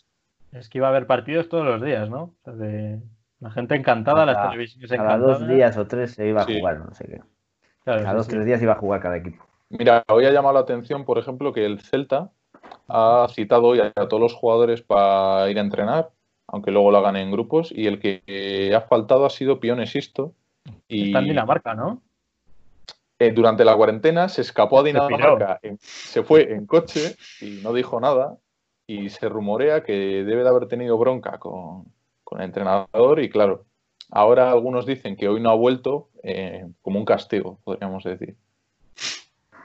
[0.52, 2.24] Es que iba a haber partidos todos los días, ¿no?
[2.24, 3.00] O sea, de,
[3.40, 5.22] la gente encantada, las televisiones encantadas.
[5.22, 7.22] Cada dos días o tres se iba a jugar, no sé qué.
[7.86, 9.46] cada dos o tres días iba a jugar cada equipo.
[9.70, 12.32] Mira, hoy ha llamado la atención, por ejemplo, que el Celta
[12.88, 16.10] ha citado hoy a, todos los jugadores para ir a entrenar,
[16.48, 20.34] aunque luego lo hagan en grupos, y el que ha faltado ha sido Pionesisto.
[20.88, 21.08] Y...
[21.08, 22.02] Está en Dinamarca, ¿no?
[23.20, 28.00] Eh, durante la cuarentena se escapó a Dinamarca, se fue en coche y no dijo
[28.00, 28.38] nada,
[28.86, 31.86] y se rumorea que debe de haber tenido bronca con,
[32.24, 33.66] con el entrenador y claro,
[34.12, 38.36] ahora algunos dicen que hoy no ha vuelto eh, como un castigo, podríamos decir.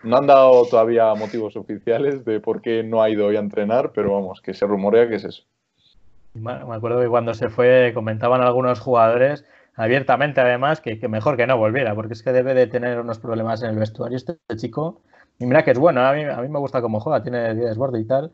[0.02, 3.92] No han dado todavía motivos oficiales de por qué no ha ido hoy a entrenar,
[3.92, 5.44] pero vamos, que se rumorea que es eso.
[6.34, 11.56] Me acuerdo que cuando se fue comentaban algunos jugadores abiertamente además que, mejor que no
[11.56, 15.02] volviera, porque es que debe de tener unos problemas en el vestuario este chico.
[15.38, 17.68] Y mira que es bueno, a mí, a mí me gusta cómo juega, tiene 10
[17.70, 18.32] desborde y tal,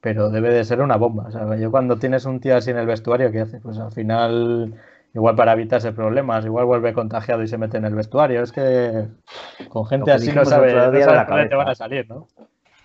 [0.00, 1.24] pero debe de ser una bomba.
[1.28, 3.60] O sea, yo cuando tienes un tío así en el vestuario, ¿qué hace?
[3.60, 4.74] Pues al final,
[5.14, 8.42] igual para evitarse problemas, igual vuelve contagiado y se mete en el vestuario.
[8.42, 9.06] Es que
[9.68, 12.26] con gente así no sabe, no sabe te van a salir, ¿no?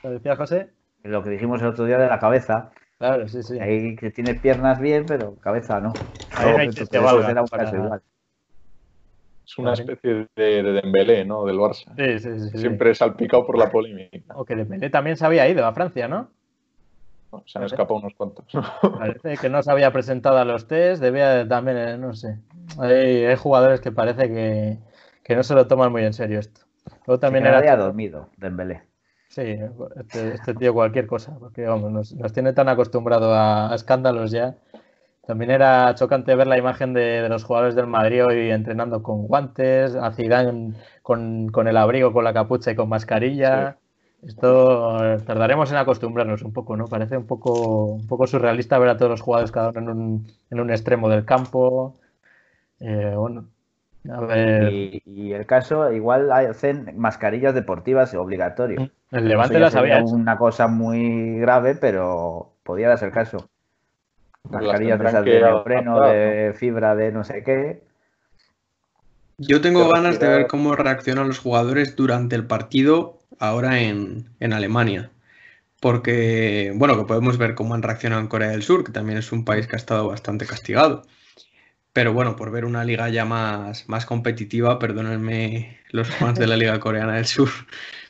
[0.03, 0.69] ¿Lo decía José?
[1.03, 2.71] Lo que dijimos el otro día de la cabeza.
[3.03, 3.59] Claro, sí, sí.
[3.59, 5.93] Ahí que tiene piernas bien, pero cabeza no.
[9.45, 11.43] Es una especie de, de Dembélé, ¿no?
[11.43, 11.93] Del Barça.
[11.97, 12.57] Sí, sí, sí.
[12.59, 14.33] Siempre salpicado por la polémica.
[14.37, 16.31] O que Dembélé también se había ido a Francia, ¿no?
[17.45, 18.45] se han escapado unos cuantos.
[18.97, 22.39] Parece que no se había presentado a los test, debía también, eh, no sé.
[22.79, 26.61] Hay, jugadores que parece que, no se lo toman muy en serio esto.
[27.05, 27.57] Luego también era.
[27.57, 28.92] Había dormido, Dembélé.
[29.33, 29.41] Sí,
[29.95, 34.55] este, este, tío cualquier cosa, porque vamos, nos, tiene tan acostumbrado a, escándalos ya.
[35.25, 39.95] También era chocante ver la imagen de, los jugadores del Madrid hoy entrenando con guantes,
[39.95, 43.77] a Zidane con, con el abrigo, con la capucha y con mascarilla.
[44.21, 46.87] Esto eh, tardaremos en acostumbrarnos un poco, ¿no?
[46.87, 50.27] Parece un poco, un poco surrealista ver a todos los jugadores cada uno en un,
[50.51, 51.95] en un extremo del campo.
[52.79, 53.47] Eh, bueno,
[54.11, 55.01] a ver.
[55.05, 58.83] Y, el caso, igual hacen mascarillas deportivas obligatorias.
[59.11, 60.13] Mm, el Levante las había hecho.
[60.13, 63.49] Una cosa muy grave, pero podía darse el caso.
[64.49, 67.83] Mascarillas de de neopreno, de fibra, de no sé qué.
[69.37, 75.11] Yo tengo ganas de ver cómo reaccionan los jugadores durante el partido ahora en, Alemania.
[75.79, 79.31] Porque, bueno, que podemos ver cómo han reaccionado en Corea del Sur, que también es
[79.31, 81.03] un país que ha estado bastante castigado.
[81.93, 86.57] Pero bueno, por ver una liga ya más, más competitiva, perdónenme los fans de la
[86.57, 87.49] Liga Coreana del Sur,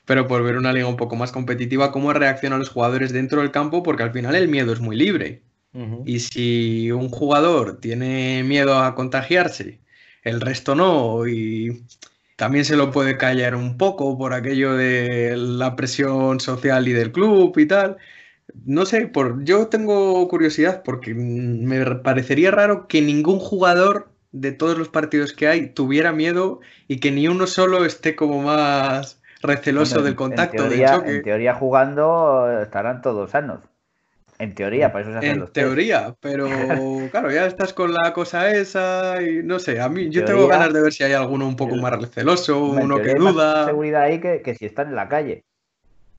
[0.05, 3.51] pero por ver una liga un poco más competitiva, cómo reaccionan los jugadores dentro del
[3.51, 5.43] campo, porque al final el miedo es muy libre.
[6.05, 9.79] Y si un jugador tiene miedo a contagiarse,
[10.23, 11.83] el resto no, y
[12.35, 17.11] también se lo puede callar un poco por aquello de la presión social y del
[17.11, 17.97] club y tal.
[18.65, 24.77] No sé, por, yo tengo curiosidad porque me parecería raro que ningún jugador de todos
[24.77, 30.01] los partidos que hay tuviera miedo y que ni uno solo esté como más receloso
[30.01, 30.65] del contacto.
[30.65, 33.61] En teoría, jugando estarán todos sanos.
[34.39, 36.47] En teoría, para eso se hacen en teoría, pero
[37.11, 40.73] claro, ya estás con la cosa esa y no sé, a mí yo tengo ganas
[40.73, 43.65] de ver si hay alguno un poco más receloso, uno que duda.
[43.65, 45.45] seguridad ahí que, si están en la calle.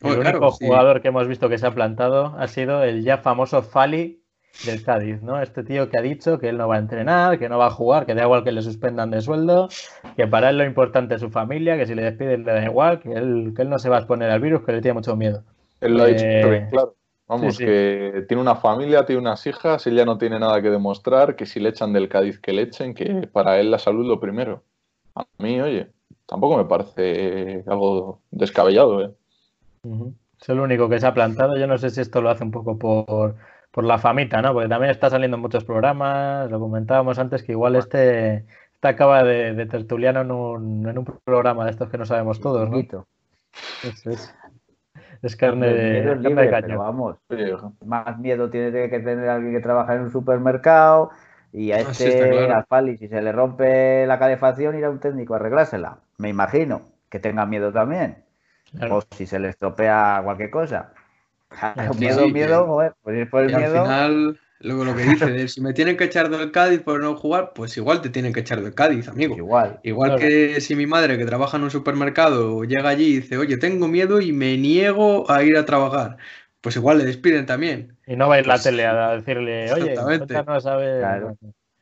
[0.05, 3.63] El único jugador que hemos visto que se ha plantado ha sido el ya famoso
[3.63, 4.21] Fali
[4.67, 5.41] del Cádiz, ¿no?
[5.41, 7.71] Este tío que ha dicho que él no va a entrenar, que no va a
[7.71, 9.69] jugar, que da igual que le suspendan de sueldo,
[10.17, 13.01] que para él lo importante es su familia, que si le despiden le da igual,
[13.01, 15.17] que él, que él no se va a exponer al virus, que le tiene mucho
[15.17, 15.43] miedo.
[15.81, 16.95] Él lo ha dicho eh, claro.
[17.27, 21.47] Vamos, que tiene una familia, tiene unas hijas, ella no tiene nada que demostrar, que
[21.47, 24.63] si le echan del Cádiz que le echen, que para él la salud lo primero.
[25.15, 25.89] A mí, oye,
[26.27, 29.11] tampoco me parece algo descabellado, ¿eh?
[30.41, 31.57] Es el único que se ha plantado.
[31.57, 33.37] Yo no sé si esto lo hace un poco por,
[33.71, 34.53] por la famita, ¿no?
[34.53, 36.51] Porque también está saliendo en muchos programas.
[36.51, 38.45] Lo comentábamos antes que igual este,
[38.75, 42.69] este acaba de, tertuliano en un, en un, programa de estos que no sabemos todos,
[42.69, 42.79] ¿no?
[42.79, 44.35] es.
[45.23, 46.79] Es carne de, caño.
[46.79, 47.17] vamos,
[47.87, 51.13] más miedo tiene que tener alguien que trabaja en un supermercado
[51.51, 55.33] y a ah, este, Fali, si se le rompe la calefacción, ir a un técnico
[55.33, 55.99] a arreglársela.
[56.19, 58.24] Me imagino que tenga miedo también.
[58.91, 60.93] O si se le estropea cualquier cosa.
[61.99, 63.81] miedo, miedo, joder, pues por el miedo.
[63.81, 67.01] Al final, luego lo que dice de si me tienen que echar del Cádiz por
[67.01, 69.37] no jugar, pues igual te tienen que echar del Cádiz, amigo.
[69.37, 69.81] Igual.
[69.83, 73.57] Igual que si mi madre que trabaja en un supermercado llega allí y dice, oye,
[73.57, 76.17] tengo miedo y me niego a ir a trabajar.
[76.61, 77.97] Pues igual le despiden también.
[78.07, 80.99] Y no va a ir la pues tele a decirle, oye, no sabe.
[80.99, 81.37] Claro.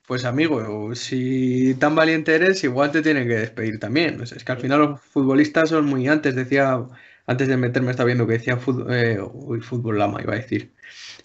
[0.07, 4.21] Pues amigo, si tan valiente eres, igual te tienen que despedir también.
[4.23, 6.85] es que al final los futbolistas son muy antes, decía,
[7.27, 9.21] antes de meterme está viendo que decía fútbol, eh,
[9.61, 10.73] fútbol Lama, iba a decir.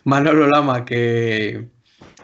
[0.04, 1.70] Manolo Lama, que,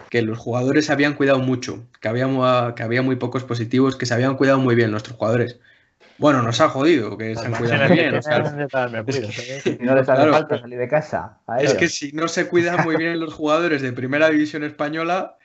[0.09, 2.27] que los jugadores se habían cuidado mucho, que había,
[2.75, 5.59] que había muy pocos positivos, que se habían cuidado muy bien nuestros jugadores.
[6.19, 8.11] Bueno, nos ha jodido que se han cuidado muy bien.
[9.79, 11.39] no les hace falta salir de casa.
[11.59, 15.37] Es que si no se cuidan muy bien los jugadores de primera división española,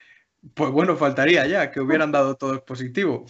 [0.54, 3.26] pues bueno, faltaría ya que hubieran dado todo positivo.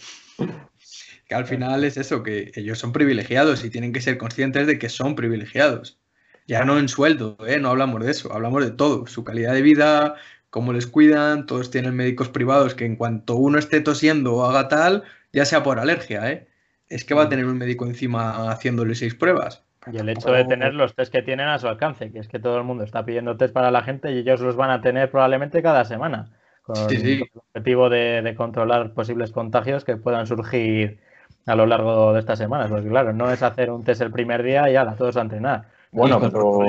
[1.27, 4.79] Que al final es eso, que ellos son privilegiados y tienen que ser conscientes de
[4.79, 5.99] que son privilegiados.
[6.47, 7.59] Ya no en sueldo, ¿eh?
[7.59, 10.15] no hablamos de eso, hablamos de todo, su calidad de vida,
[10.49, 14.67] cómo les cuidan, todos tienen médicos privados que en cuanto uno esté tosiendo o haga
[14.67, 16.47] tal, ya sea por alergia, ¿eh?
[16.89, 17.29] es que va a mm.
[17.29, 19.63] tener un médico encima haciéndole seis pruebas.
[19.91, 22.39] Y el hecho de tener los test que tienen a su alcance, que es que
[22.39, 25.09] todo el mundo está pidiendo test para la gente y ellos los van a tener
[25.09, 26.31] probablemente cada semana,
[26.73, 30.99] con el objetivo de, controlar posibles contagios que puedan surgir
[31.45, 32.69] a lo largo de estas semanas.
[32.69, 35.67] Porque claro, no es hacer un test el primer día y ya todos a entrenar.
[35.91, 36.61] Bueno, pero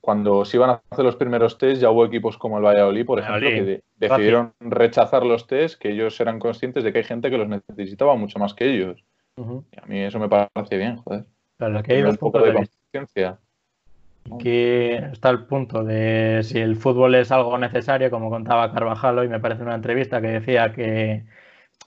[0.00, 3.18] cuando se iban a hacer los primeros test, ya hubo equipos como el Valladolid, por
[3.18, 7.38] ejemplo, que decidieron rechazar los test, que ellos eran conscientes de que hay gente que
[7.38, 9.04] los necesitaba mucho más que ellos.
[9.36, 11.24] Y a mí eso me parece bien, joder.
[11.58, 13.36] Claro, que hay dos puntos de,
[14.34, 19.28] Aquí está el punto de si el fútbol es algo necesario, como contaba Carvajal hoy,
[19.28, 21.24] me parece una entrevista que decía que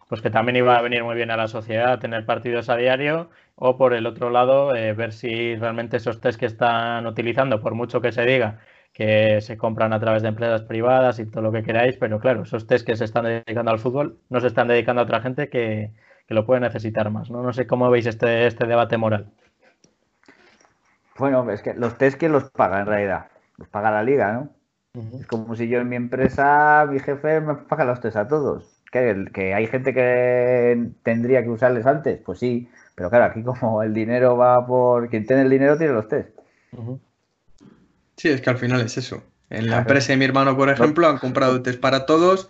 [0.08, 3.30] pues que también iba a venir muy bien a la sociedad tener partidos a diario
[3.56, 7.76] o por el otro lado eh, ver si realmente esos test que están utilizando, por
[7.76, 8.60] mucho que se diga
[8.94, 12.44] que se compran a través de empresas privadas y todo lo que queráis, pero claro,
[12.44, 15.50] esos test que se están dedicando al fútbol no se están dedicando a otra gente
[15.50, 15.92] que,
[16.28, 17.32] lo puede necesitar más.
[17.32, 17.42] ¿no?
[17.42, 19.32] no sé cómo veis este, este debate moral.
[21.20, 23.28] Bueno, es que los test que los paga en realidad,
[23.58, 24.50] los paga la liga, ¿no?
[25.20, 28.80] Es como si yo en mi empresa, mi jefe me paga los test a todos
[28.92, 33.94] que, hay gente que tendría que usarles antes, pues sí, pero claro, aquí como el
[33.94, 36.30] dinero va por quien tiene el dinero tiene los test.
[38.18, 39.24] Sí, es que al final es eso.
[39.50, 42.50] En la empresa de mi hermano, por ejemplo, han comprado test para todos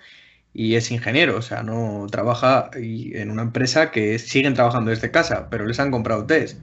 [0.54, 5.48] y es ingeniero, o sea, no trabaja en una empresa que siguen trabajando desde casa,
[5.50, 6.60] pero les han comprado test.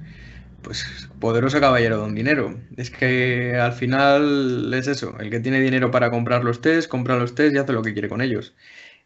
[0.66, 2.59] Pues poderoso caballero don dinero.
[2.76, 7.16] Es que al final es eso, el que tiene dinero para comprar los test, compra
[7.16, 8.52] los test y hace lo que quiere con ellos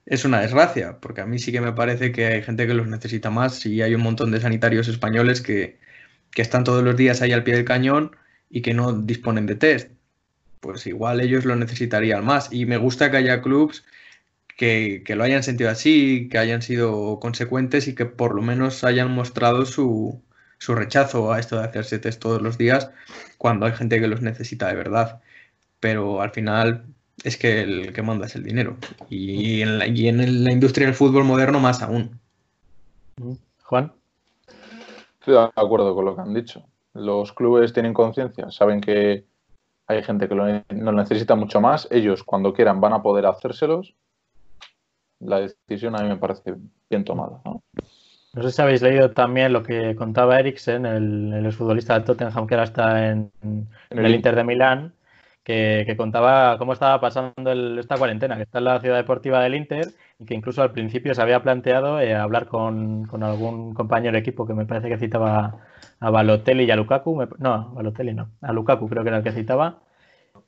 [0.07, 2.89] es una desgracia, porque a mí sí que me parece que hay gente que los
[2.89, 5.79] necesita más y hay un montón de sanitarios españoles que,
[6.37, 8.17] están todos los días ahí al pie del cañón
[8.49, 9.91] y que no disponen de test.
[10.61, 12.53] Pues igual ellos lo necesitarían más.
[12.53, 13.85] Y me gusta que haya clubs
[14.57, 19.11] que, lo hayan sentido así, que hayan sido consecuentes y que por lo menos hayan
[19.13, 20.23] mostrado su,
[20.61, 22.91] su rechazo a esto de hacerse test todos los días
[23.39, 25.21] cuando hay gente que los necesita de verdad.
[25.81, 26.85] Pero al final
[27.25, 28.77] es que el que manda es el dinero.
[29.09, 32.21] Y en la, en la industria del fútbol moderno más aún.
[33.65, 33.93] Juan.
[35.19, 36.63] Estoy de acuerdo con lo que han dicho.
[36.93, 39.25] Los clubes tienen conciencia, saben que
[39.87, 41.89] hay gente que lo, necesita mucho más.
[41.91, 43.95] Ellos, cuando quieran, van a poder hacérselos.
[45.21, 46.55] La decisión a mí me parece
[46.91, 47.41] bien tomada.
[47.45, 47.63] ¿no?
[48.43, 52.55] Sé si habéis leído también lo que contaba Eriksen, el, el futbolista del Tottenham que
[52.55, 54.95] ahora está en, en el Inter de Milán,
[55.45, 59.89] que, contaba cómo estaba pasando esta cuarentena, que está en la ciudad deportiva del Inter
[60.19, 64.47] y que incluso al principio se había planteado eh, hablar con, algún compañero de equipo
[64.47, 65.67] que me parece que citaba
[65.99, 69.33] a Balotelli y a Lukaku, no, Balotelli no, a Lukaku creo que era el que
[69.33, 69.83] citaba,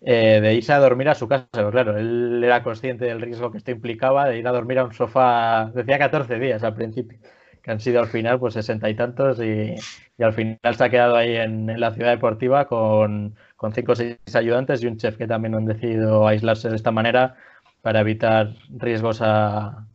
[0.01, 1.49] eh, de irse a dormir a su casa.
[1.53, 4.85] Pero claro, él era consciente del riesgo que esto implicaba de ir a dormir a
[4.85, 7.18] un sofá, decía 14 días al principio,
[7.62, 9.75] que han sido al final pues sesenta y tantos y,
[10.22, 14.18] al final se ha quedado ahí en la ciudad deportiva con con cinco o seis
[14.35, 17.37] ayudantes y un chef que también han decidido aislarse de esta manera
[17.81, 19.87] para evitar riesgos a,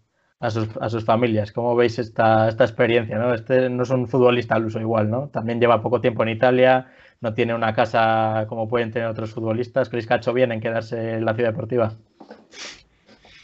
[0.49, 1.51] sus, familias.
[1.51, 3.17] ¿Cómo veis esta, esta experiencia?
[3.17, 3.33] ¿no?
[3.33, 5.27] Este no es un futbolista al uso igual, ¿no?
[5.27, 9.89] También lleva poco tiempo en Italia, no tiene una casa como pueden tener otros futbolistas.
[9.89, 11.93] ¿Creéis que ha hecho bien en quedarse en la ciudad deportiva?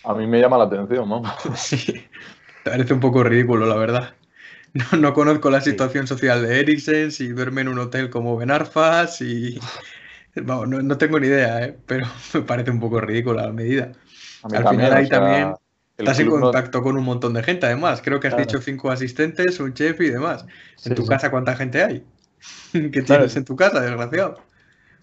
[0.05, 1.21] A mí me llama la atención, ¿no?
[1.55, 2.05] Sí,
[2.71, 4.15] parece un poco ridículo, la verdad.
[4.97, 9.59] No, conozco la situación social de Eriksen, si duerme en un hotel como Benarfas, y
[10.35, 11.77] no, no, tengo ni idea, ¿eh?
[11.85, 13.91] pero me parece un poco ridícula la medida.
[14.43, 15.53] Al final ahí también
[15.95, 18.01] estás en contacto con un montón de gente, además.
[18.03, 20.45] Creo que has dicho cinco asistentes, un chef y demás.
[20.83, 22.03] ¿En tu casa cuánta gente hay?
[22.73, 24.41] ¿Qué tienes en tu casa, desgraciado?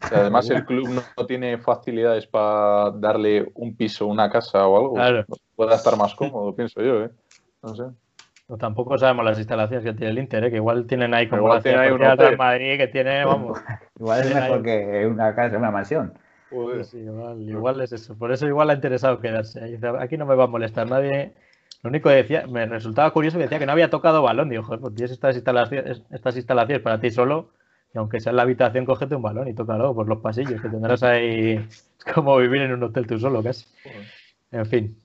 [0.03, 4.94] además el club no, tiene facilidades para darle un piso, una casa o algo.
[4.94, 5.25] Claro.
[5.55, 7.11] Pueda estar más cómodo, pienso yo, ¿eh?
[7.62, 7.85] No sé
[8.59, 10.51] tampoco sabemos las instalaciones que tiene el Inter, ¿eh?
[10.51, 13.59] que igual tienen ahí como la tiene en Madrid que tiene, vamos.
[13.99, 16.12] igual es mejor que una casa, una mansión.
[16.83, 18.18] Sí, igual, es eso.
[18.18, 19.79] Por eso igual le ha interesado quedarse.
[20.01, 21.33] Aquí no me va a molestar nadie.
[21.83, 24.49] Lo único que decía, me resultaba curioso que decía que no había tocado balón.
[24.49, 27.53] Digo, joder, pues tienes estas instalaciones, estas instalaciones para ti solo,
[27.94, 30.68] y aunque sea en la habitación, cógete un balón y tócalo por los pasillos, que
[30.68, 31.53] tendrás ahí.
[31.53, 33.66] Es como vivir en un hotel tú solo, casi.
[34.51, 35.01] En fin.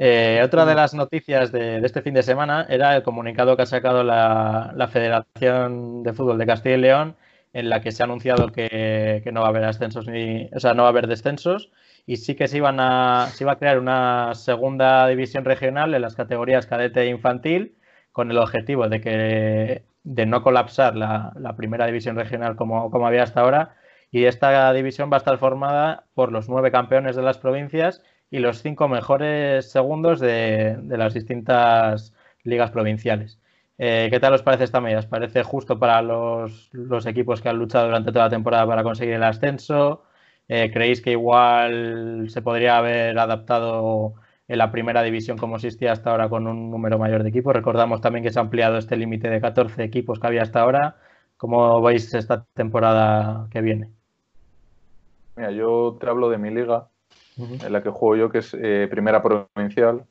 [0.00, 3.66] Eh, otra de las noticias de, este fin de semana era el comunicado que ha
[3.66, 7.16] sacado la, Federación de Fútbol de Castilla y León,
[7.52, 10.74] en la que se ha anunciado que, no va a haber ascensos ni, o sea,
[10.74, 11.72] no va a haber descensos
[12.06, 16.02] y sí que se iban a, se iba a crear una segunda división regional en
[16.02, 17.76] las categorías cadete e infantil
[18.12, 23.24] con el objetivo de que de no colapsar la, primera división regional como, como había
[23.24, 23.74] hasta ahora
[24.12, 28.38] y esta división va a estar formada por los nueve campeones de las provincias y
[28.38, 32.12] los cinco mejores segundos de, las distintas
[32.42, 33.40] ligas provinciales.
[33.78, 34.98] Eh, ¿Qué tal os parece esta medida?
[34.98, 36.70] ¿Os parece justo para los,
[37.06, 40.04] equipos que han luchado durante toda la temporada para conseguir el ascenso?
[40.48, 44.14] Eh, ¿Creéis que igual se podría haber adaptado
[44.48, 47.54] en la primera división como existía hasta ahora con un número mayor de equipos?
[47.54, 50.96] Recordamos también que se ha ampliado este límite de 14 equipos que había hasta ahora.
[51.36, 53.90] ¿Cómo veis esta temporada que viene?
[55.36, 56.88] Mira, yo te hablo de mi liga
[57.38, 60.04] en la que juego yo, que es eh, primera provincial,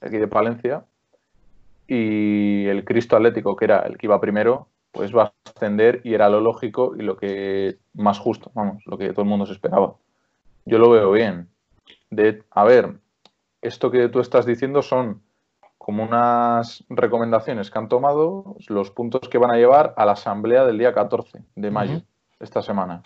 [0.00, 0.84] aquí de Palencia.
[1.86, 6.14] Y el Cristo Atlético, que era el que iba primero, pues va a ascender y
[6.14, 9.52] era lo lógico y lo que más justo, vamos, lo que todo el mundo se
[9.52, 9.96] esperaba.
[10.64, 11.50] Yo lo veo bien.
[12.10, 12.94] De, a ver,
[13.60, 15.22] esto que tú estás diciendo son
[15.76, 20.64] como unas recomendaciones que han tomado los puntos que van a llevar a la asamblea
[20.64, 22.00] del día 14 de mayo,
[22.40, 23.02] esta semana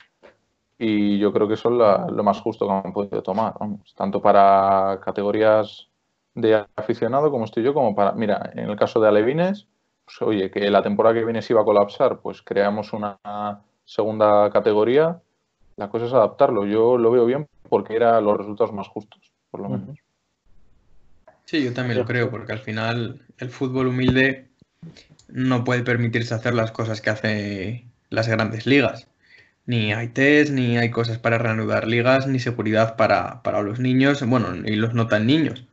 [0.79, 3.55] y yo creo que eso es lo más justo que han podido tomar,
[3.97, 5.89] tanto para categorías
[6.35, 9.67] de aficionado como estoy yo, como para, mira, en el caso de Alevines,
[10.05, 13.19] pues, oye, que la temporada que viene se iba a colapsar, pues creamos una
[13.85, 15.21] segunda categoría,
[15.77, 19.61] la cosa es adaptarlo, yo lo veo bien porque eran los resultados más justos, por
[19.61, 19.99] lo menos.
[21.45, 24.49] Sí, yo también lo creo, porque al final el fútbol humilde
[25.29, 29.09] no puede permitirse hacer las cosas que hace las grandes ligas
[29.69, 34.55] ni hay test, ni hay cosas para reanudar ligas, ni seguridad para, los niños, bueno,
[34.65, 35.67] y los no tan niños.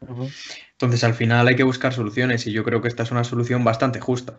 [0.74, 3.64] Entonces, al final hay que buscar soluciones y yo creo que esta es una solución
[3.64, 4.38] bastante justa.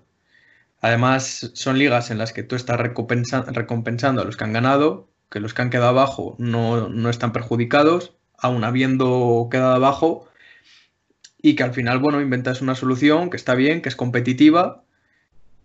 [0.82, 5.40] Además, son ligas en las que tú estás recompensando a los que han ganado, que
[5.40, 10.28] los que han quedado abajo no, no están perjudicados, aún habiendo quedado abajo,
[11.40, 14.84] y que al final, bueno, inventas una solución que está bien, que es competitiva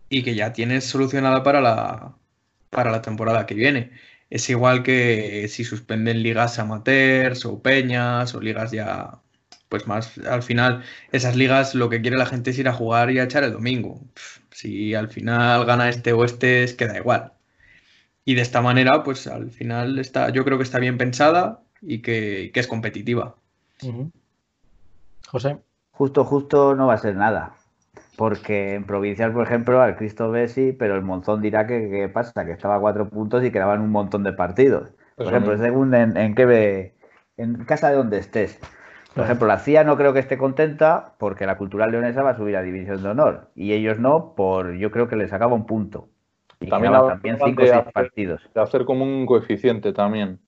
[0.08, 2.16] y que ya tienes solucionada para la,
[2.72, 3.92] para la temporada que viene.
[4.32, 9.20] Es igual que si suspenden ligas amateurs o peñas o ligas ya,
[9.70, 13.12] pues más, al final, esas ligas lo que quiere la gente es ir a jugar
[13.12, 14.02] y a echar el domingo.
[14.52, 17.34] Si al final gana este o este, es que da igual.
[18.26, 22.02] Y de esta manera, pues al final está, yo creo que está bien pensada y
[22.02, 23.36] que, es competitiva.
[25.28, 25.58] José.
[25.92, 27.56] Justo, justo no va a ser nada.
[28.18, 32.46] Porque en provincial, por ejemplo, al Cristo Bessi, pero el Monzón dirá que qué pasa,
[32.46, 34.94] que estaba a cuatro puntos y quedaban un montón de partidos.
[35.16, 36.96] Por ejemplo, según en, qué ve,
[37.38, 38.60] en casa de donde estés.
[39.14, 42.38] Por ejemplo, la CIA no creo que esté contenta porque la Cultural Leonesa va a
[42.38, 45.66] subir a División de Honor y ellos no, por yo creo que les sacaba un
[45.66, 46.08] punto.
[46.60, 48.42] Y también, también cinco o seis partidos.
[48.54, 50.40] De hacer como un coeficiente también.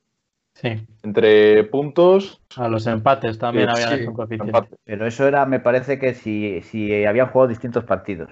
[0.55, 0.85] Sí.
[1.03, 2.41] Entre puntos.
[2.55, 4.69] A los empates también Sí, había sí, un coeficiente.
[4.85, 8.29] Pero eso era, me parece que si, si habían jugado distintos partidos.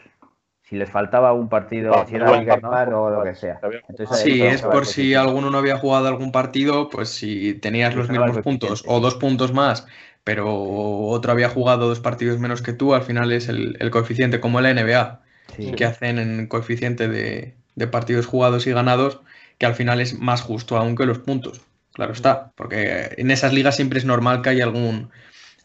[0.63, 2.53] Si les faltaba un partido, Ah, si era ¿no?
[2.53, 3.59] impar o lo que sea.
[3.89, 7.93] Entonces, Sí, ahí es por si alguno no había jugado algún partido, pues si tenías
[7.95, 9.85] los mismos puntos o dos puntos más,
[10.23, 14.39] pero otro había jugado dos partidos menos que tú, al final es el, el coeficiente,
[14.39, 15.21] como la NBA,
[15.57, 15.71] Sí.
[15.73, 19.19] que hacen en coeficiente de, de partidos jugados y ganados,
[19.57, 21.61] que al final es más justo aún que los puntos.
[21.93, 25.09] Claro está, porque en esas ligas siempre es normal que haya algún,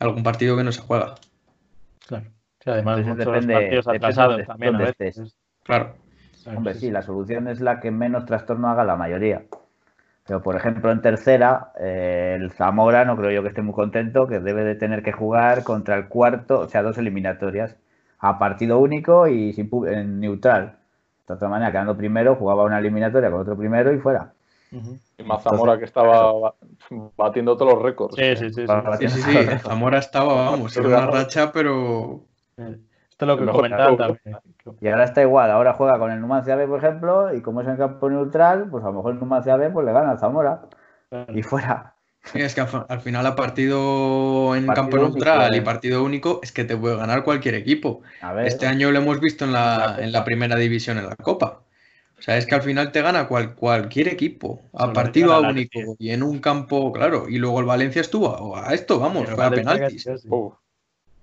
[0.00, 1.14] algún partido que no se juega.
[2.06, 2.24] Claro.
[2.62, 5.18] Sí, además, Entonces depende- partidos atrasados de también a dónde veces.
[5.18, 5.36] estés.
[5.62, 5.94] Claro.
[6.46, 9.42] Hombre, sí, la solución es la que menos trastorno haga la mayoría.
[10.26, 14.26] Pero, por ejemplo, en tercera, eh, el Zamora no creo yo que esté muy contento,
[14.26, 17.76] que debe de tener que jugar contra el cuarto, o sea, dos eliminatorias,
[18.18, 20.76] a partido único y sin en neutral.
[21.28, 24.32] De otra manera, quedando primero, jugaba una eliminatoria con otro primero y fuera.
[24.72, 24.98] Ujú.
[25.18, 26.54] Y Mazamora que estaba ba-
[27.16, 28.16] batiendo todos los récords.
[28.16, 28.54] Sí, sí, sí.
[28.54, 28.66] sí.
[28.66, 32.24] Para- Sí, sí, sí, el Zamora estaba, vamos, en una racha, pero
[32.56, 33.96] Esto es lo que juego.
[33.96, 34.36] también.
[34.80, 37.68] Y ahora está igual, ahora juega con el Numancia B, por ejemplo, y como es
[37.68, 40.62] en campo neutral, pues a lo mejor el Numancia B pues le gana al Zamora
[41.32, 41.94] y fuera.
[42.24, 45.58] Sí, es que al, al final a partido en Partido campo neutral eh.
[45.58, 48.02] y partido único es que te puede ganar cualquier equipo.
[48.20, 51.14] A ver, Este año lo hemos visto en la, en la primera división en la
[51.16, 51.60] Copa.
[52.18, 55.48] O sea, es que al final te gana cual- cualquier equipo a Solo partido la
[55.48, 57.28] único y en un campo, claro.
[57.28, 60.06] Y luego el Valencia estuvo a, a esto, vamos, Pero fue a penaltis.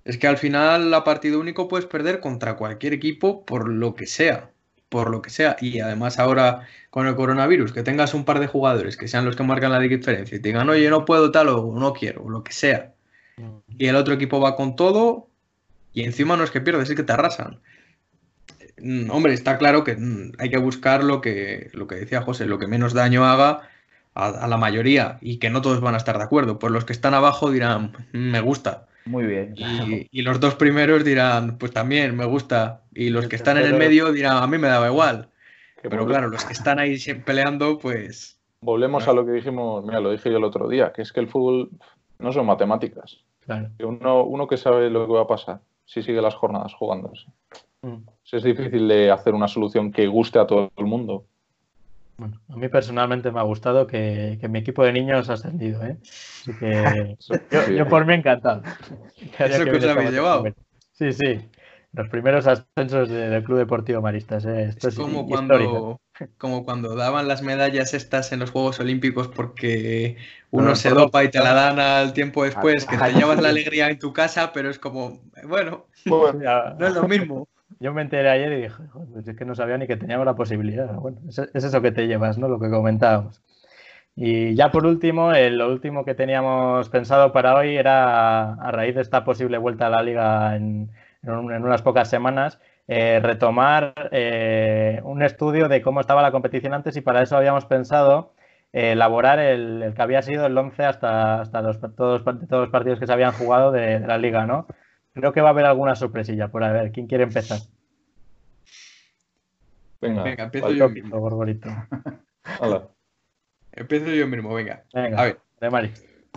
[0.04, 4.06] Es que al final a partido único puedes perder contra cualquier equipo por lo que
[4.06, 4.50] sea,
[4.88, 5.56] por lo que sea.
[5.60, 9.34] Y además ahora con el coronavirus, que tengas un par de jugadores que sean los
[9.34, 12.30] que marcan la diferencia y te digan, oye, no puedo tal o no quiero, o
[12.30, 12.92] lo que sea.
[13.78, 15.26] Y el otro equipo va con todo
[15.92, 17.58] y encima no es que pierdes, es que te arrasan.
[18.80, 22.46] Mm, Hombre, está claro que mm, hay que buscar lo que, lo que decía José,
[22.46, 23.60] lo que menos daño haga
[24.14, 26.58] a, a la mayoría y que no todos van a estar de acuerdo.
[26.58, 28.86] Pues los que están abajo dirán, "Mm, me gusta.
[29.06, 29.54] muy bien.
[29.56, 32.80] Y, y los dos primeros dirán, pues también me gusta.
[32.94, 35.28] Y los que están en el medio dirán, a mí me daba igual.
[35.82, 36.96] Pero claro, los que están ahí
[37.26, 41.02] peleando, pues Volvemos a lo que dijimos, mira, lo dije yo el otro día, que
[41.02, 41.68] es que el fútbol
[42.18, 43.18] no son matemáticas.
[43.40, 43.68] Claro.
[43.80, 47.26] Uno, uno que sabe lo que va a pasar si sigue las jornadas jugándose.
[47.84, 48.06] Mm.
[48.32, 51.26] Es difícil de hacer una solución que guste a todo el mundo.
[52.16, 55.82] Bueno, a mí personalmente me ha gustado que, que mi equipo de niños ha ascendido,
[55.82, 55.96] ¿eh?
[56.00, 57.16] Así que
[57.50, 58.62] yo, yo por mí encantado.
[59.38, 60.44] ¿Eso que os habéis llevado?
[60.92, 61.40] Sí, sí.
[61.92, 64.44] Los primeros ascensos de- del Club Deportivo Maristas.
[64.46, 64.64] ¿eh?
[64.64, 66.00] Esto es es, como cuando,
[66.38, 70.16] como cuando daban las medallas estas en los Juegos Olímpicos porque
[70.50, 73.14] uno No, se dopa y te la dan al tiempo después, que te Ay.
[73.14, 77.48] llevas la alegría en tu casa, pero es como, bueno, no es lo mismo.
[77.80, 80.26] Yo me enteré ayer y dije, "Joder, pues es que no sabía ni que teníamos
[80.26, 80.94] la posibilidad.
[80.94, 82.48] Bueno, es, es eso que te llevas, ¿no?
[82.48, 83.42] Lo que comentábamos.
[84.16, 88.94] Y ya por último, eh, lo último que teníamos pensado para hoy era, a raíz
[88.94, 90.90] de esta posible vuelta a la liga en,
[91.22, 96.32] en un- en unas pocas semanas, eh, retomar eh, un estudio de cómo estaba la
[96.32, 98.34] competición antes y para eso habíamos pensado
[98.72, 102.98] elaborar el, el que había sido el 11 hasta, hasta los, todos, todos los partidos
[103.00, 104.66] que se habían jugado de, de la liga, ¿no?
[105.14, 106.90] Creo que va a haber alguna sorpresilla por a ver.
[106.92, 107.60] ¿Quién quiere empezar?
[110.00, 111.28] Venga, Venga, empiezo yo mismo.
[112.60, 112.88] Hala.
[113.72, 114.84] Empiezo yo mismo, venga.
[114.92, 115.88] Venga, A ver, de Mari.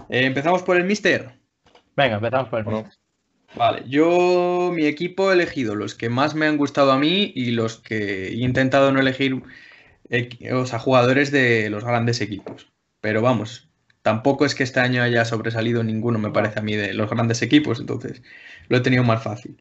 [0.10, 1.32] eh, empezamos por el Mister.
[1.96, 2.90] Venga, empezamos por el Bueno,
[3.56, 7.52] Vale, yo mi equipo he elegido los que más me han gustado a mí y
[7.52, 9.42] los que he intentado no elegir,
[10.10, 12.72] equi- o sea, jugadores de los grandes equipos.
[13.02, 13.67] Pero vamos,
[14.08, 17.42] tampoco es que este año haya sobresalido ninguno, me parece a mí, de los grandes
[17.42, 18.22] equipos, entonces
[18.70, 19.58] lo he tenido más fácil.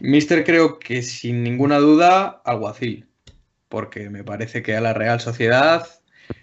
[0.00, 3.06] Mister creo que sin ninguna duda Alguacil,
[3.68, 5.86] porque me parece que a la Real Sociedad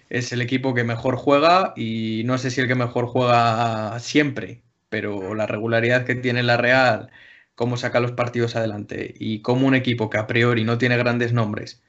[0.09, 4.61] es el equipo que mejor juega y no sé si el que mejor juega siempre,
[4.88, 7.09] pero la regularidad que tiene la Real,
[7.55, 11.34] cómo saca los partidos adelante y cómo un equipo que a priori no tiene grandes
[11.34, 11.84] nombres,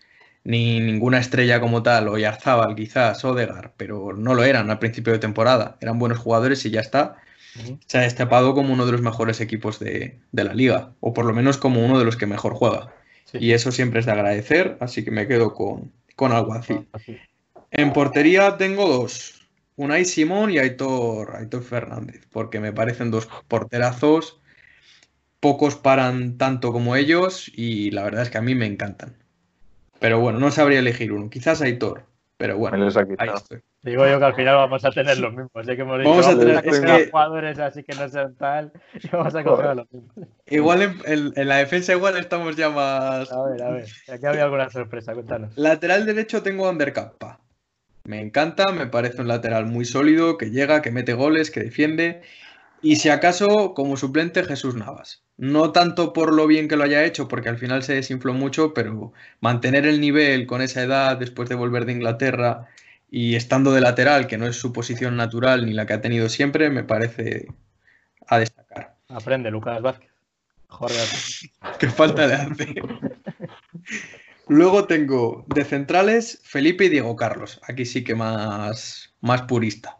[0.48, 5.12] ni ninguna estrella como tal, o Yarzábal quizás, Odegar, pero no lo eran al principio
[5.12, 7.16] de temporada, eran buenos jugadores y ya está,
[7.86, 11.26] se ha destapado como uno de los mejores equipos de, de la liga, o por
[11.26, 12.94] lo menos como uno de los que mejor juega.
[13.26, 13.36] Sí.
[13.42, 16.88] Y eso siempre es de agradecer, así que me quedo con, con Alguacil.
[16.92, 17.18] Así.
[17.70, 19.46] En portería tengo dos.
[19.76, 24.40] Unai Simón y Aitor, Aitor Fernández, porque me parecen dos porterazos.
[25.40, 29.27] Pocos paran tanto como ellos y la verdad es que a mí me encantan.
[29.98, 31.28] Pero bueno, no sabría elegir uno.
[31.30, 32.04] Quizás Aitor,
[32.36, 32.76] pero bueno,
[33.18, 33.60] ahí estoy.
[33.82, 35.64] Digo yo que al final vamos a tener los mismos.
[35.66, 38.08] Sé que hemos dicho, Vamos a tener- que es sean que- jugadores así que no
[38.08, 38.72] sean tal.
[39.02, 40.14] Y vamos a coger a los mismos.
[40.46, 43.30] Igual en, en- en la defensa igual estamos ya más...
[43.32, 43.86] A ver, a ver.
[44.12, 45.56] Aquí había alguna sorpresa, cuéntanos.
[45.56, 47.40] Lateral derecho tengo a Undercampa.
[48.04, 52.22] Me encanta, me parece un lateral muy sólido, que llega, que mete goles, que defiende.
[52.80, 55.24] Y si acaso, como suplente, Jesús Navas.
[55.36, 58.74] No tanto por lo bien que lo haya hecho, porque al final se desinfló mucho,
[58.74, 62.68] pero mantener el nivel con esa edad después de volver de Inglaterra
[63.10, 66.28] y estando de lateral, que no es su posición natural ni la que ha tenido
[66.28, 67.46] siempre, me parece
[68.26, 68.96] a destacar.
[69.08, 70.10] Aprende, Lucas Vázquez.
[70.68, 71.50] Jorge.
[71.78, 72.74] Qué falta de arte.
[74.48, 77.60] Luego tengo de centrales Felipe y Diego Carlos.
[77.66, 79.97] Aquí sí que más, más purista.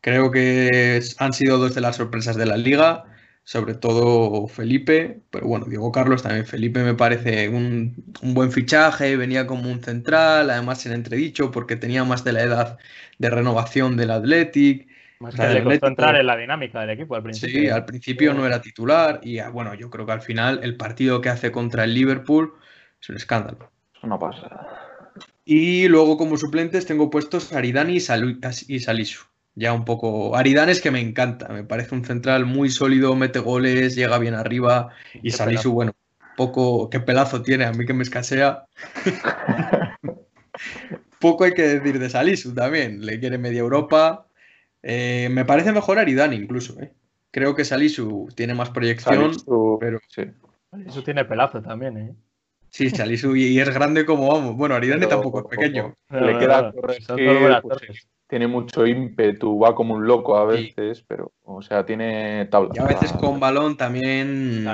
[0.00, 3.04] Creo que han sido dos de las sorpresas de la liga,
[3.44, 6.46] sobre todo Felipe, pero bueno, Diego Carlos también.
[6.46, 12.04] Felipe me parece un, buen fichaje, venía como un central, además en entredicho porque tenía
[12.04, 12.78] más de la edad
[13.18, 14.88] de renovación del Athletic.
[15.18, 17.60] Más que le costó entrar en la dinámica del equipo al principio.
[17.60, 20.76] Sí, al principio no era titular y ah, bueno, yo creo que al final el
[20.76, 22.54] partido que hace contra el Liverpool
[23.00, 23.70] es un escándalo.
[24.02, 24.66] No pasa.
[25.44, 29.24] Y luego como suplentes tengo puestos Aridani y, Salisu.
[29.54, 30.36] Ya un poco.
[30.36, 31.48] Aridani es que me encanta.
[31.48, 34.90] Me parece un central muy sólido, mete goles, llega bien arriba.
[35.22, 35.92] Y Salisu, bueno,
[36.36, 36.88] poco.
[36.90, 38.66] Qué pelazo tiene, a mí que me escasea.
[41.20, 43.04] poco hay que decir de Salisu también.
[43.04, 44.26] Le quiere media Europa.
[44.82, 46.80] Eh, me parece mejor Aridani incluso.
[46.80, 46.92] Eh.
[47.30, 49.32] Creo que Salisu tiene más proyección.
[49.78, 50.00] pero...
[50.08, 50.22] Sí.
[50.70, 52.14] Salisu tiene pelazo también, ¿eh?
[52.70, 54.56] Sí, Chalisu y es grande como vamos.
[54.56, 55.94] Bueno, Aridane tampoco es pequeño.
[56.08, 61.60] Le queda correr pues, tiene mucho ímpetu, va como un loco a veces, pero, o
[61.62, 62.70] sea, tiene tabla.
[62.76, 64.64] Y a veces con balón también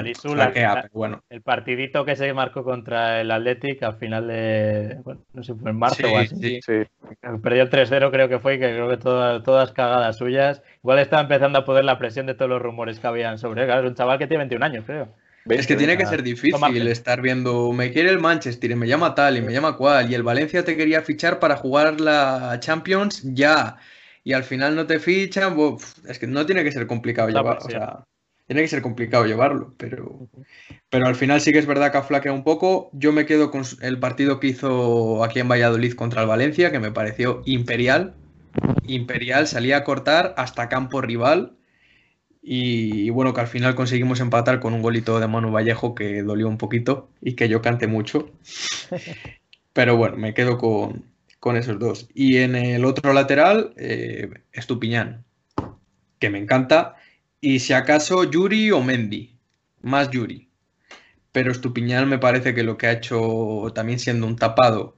[0.92, 1.22] bueno.
[1.30, 5.70] El partidito que se marcó contra el Athletic al final de, bueno, no sé, fue
[5.70, 6.36] en marzo o así.
[6.36, 6.82] Sí, sí.
[7.42, 10.62] Perdió el 3-0 creo que fue, que creo que todas, todas cagadas suyas.
[10.82, 13.68] Igual estaba empezando a poder la presión de todos los rumores que habían sobre él.
[13.68, 15.08] Claro, es un chaval que tiene 21 años, creo.
[15.48, 19.14] Es que tiene que ser difícil estar viendo, me quiere el Manchester y me llama
[19.14, 23.22] tal y me llama cual, y el Valencia te quería fichar para jugar la Champions
[23.22, 23.76] ya,
[24.24, 25.56] y al final no te fichan,
[26.08, 28.04] es que no tiene que ser complicado llevarlo, o sea,
[28.46, 30.28] tiene que ser complicado llevarlo, pero,
[30.88, 32.90] pero al final sí que es verdad que ha flaqueado un poco.
[32.92, 36.78] Yo me quedo con el partido que hizo aquí en Valladolid contra el Valencia, que
[36.78, 38.14] me pareció imperial,
[38.84, 41.56] imperial, salía a cortar hasta campo rival
[42.48, 46.46] y, bueno, que al final conseguimos empatar con un golito de Manu Vallejo que dolió
[46.46, 48.30] un poquito y que yo cante mucho.
[49.72, 52.08] Pero bueno, me quedo con, esos dos.
[52.14, 55.24] Y en el otro lateral, eh, Estupiñán,
[56.20, 56.94] que me encanta.
[57.40, 59.34] Y si acaso Yuri o Mendy,
[59.82, 60.48] más Yuri.
[61.32, 64.96] Pero Estupiñán me parece que lo que ha hecho también siendo un tapado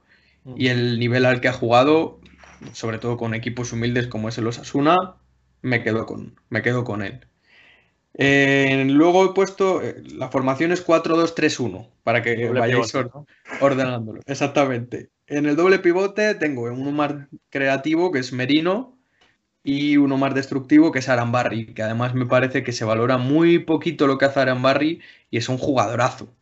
[0.55, 2.19] y el nivel al que ha jugado,
[2.73, 5.15] sobre todo con equipos humildes como es el Osasuna,
[5.63, 7.25] me quedo con, me quedo con él.
[8.21, 12.93] Eh, luego he puesto, eh, la formación es 4-2-3-1, para que vayáis
[13.61, 14.19] ordenándolo.
[14.25, 15.09] Exactamente.
[15.27, 17.13] En el doble pivote tengo uno más
[17.49, 18.99] creativo, que es Merino,
[19.63, 23.59] y uno más destructivo, que es Arambarri, que además me parece que se valora muy
[23.59, 24.99] poquito lo que hace Arambarri
[25.31, 26.33] y es un jugadorazo.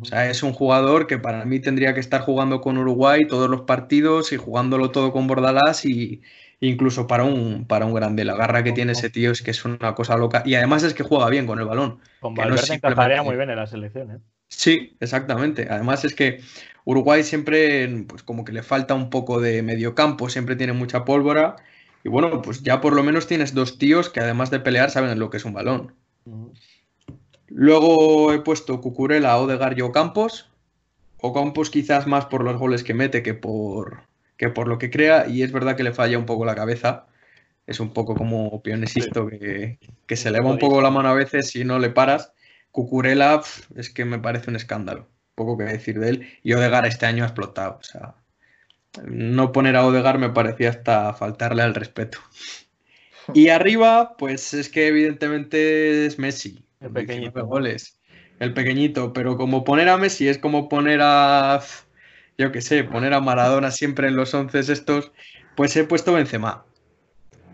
[0.00, 3.50] O sea, es un jugador que para mí tendría que estar jugando con Uruguay todos
[3.50, 6.22] los partidos y jugándolo todo con Bordalás y,
[6.68, 8.24] incluso para un, para un grande.
[8.24, 10.42] La garra que tiene ese tío es que es una cosa loca.
[10.44, 12.00] Y además es que juega bien con el balón.
[12.20, 14.10] Con Valverde no muy bien en la selección.
[14.10, 14.18] ¿eh?
[14.48, 15.66] Sí, exactamente.
[15.70, 16.40] Además es que
[16.84, 21.56] Uruguay siempre, pues como que le falta un poco de mediocampo, siempre tiene mucha pólvora.
[22.04, 25.18] Y bueno, pues ya por lo menos tienes dos tíos que además de pelear saben
[25.18, 25.94] lo que es un balón.
[27.48, 30.50] Luego he puesto Cucurella, Odegar y Ocampos.
[31.18, 34.04] Ocampos quizás más por los goles que mete que por,
[34.36, 37.06] que por lo que crea, y es verdad que le falla un poco la cabeza.
[37.66, 41.14] Es un poco como Pionesisto, que, que, se le va un poco la mano a
[41.14, 42.32] veces y no le paras.
[42.70, 43.40] Cucurella
[43.76, 45.08] es que me parece un escándalo.
[45.34, 46.28] Poco que decir de él.
[46.42, 47.78] Y Odegar este año ha explotado.
[47.80, 48.16] O sea,
[49.04, 52.18] no poner a Odegar me parecía hasta faltarle al respeto.
[53.32, 56.64] Y arriba, pues es que evidentemente es Messi.
[56.80, 57.46] El pequeñito.
[57.46, 57.98] Goles.
[58.38, 61.62] El pequeñito, pero como poner a Messi es como poner a
[62.38, 65.12] yo qué sé, poner a Maradona siempre en los once estos,
[65.56, 66.64] pues he puesto Benzema.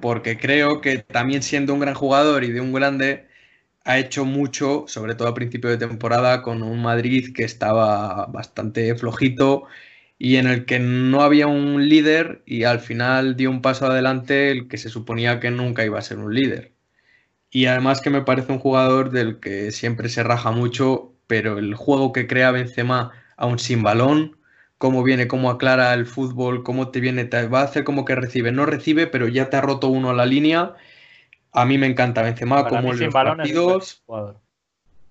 [0.01, 3.29] Porque creo que también siendo un gran jugador y de un grande,
[3.85, 8.95] ha hecho mucho, sobre todo a principio de temporada, con un Madrid que estaba bastante
[8.95, 9.65] flojito
[10.19, 14.51] y en el que no había un líder y al final dio un paso adelante
[14.51, 16.73] el que se suponía que nunca iba a ser un líder.
[17.51, 21.75] Y además que me parece un jugador del que siempre se raja mucho, pero el
[21.75, 24.40] juego que crea Benzema aún sin balón,
[24.81, 28.15] cómo viene, cómo aclara el fútbol, cómo te viene, te va a hacer como que
[28.15, 30.73] recibe, no recibe, pero ya te ha roto uno a la línea.
[31.53, 34.03] A mí me encanta Benzema, como en los partidos.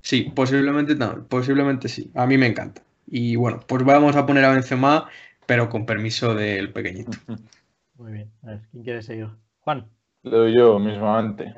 [0.02, 2.10] Sí, posiblemente no, posiblemente sí.
[2.16, 2.82] A mí me encanta.
[3.06, 5.08] Y bueno, pues vamos a poner a Benzema,
[5.46, 7.12] pero con permiso del pequeñito.
[7.96, 8.32] Muy bien.
[8.42, 9.28] A ver, ¿quién quiere seguir?
[9.60, 9.86] Juan.
[10.24, 11.54] Le doy yo mismamente.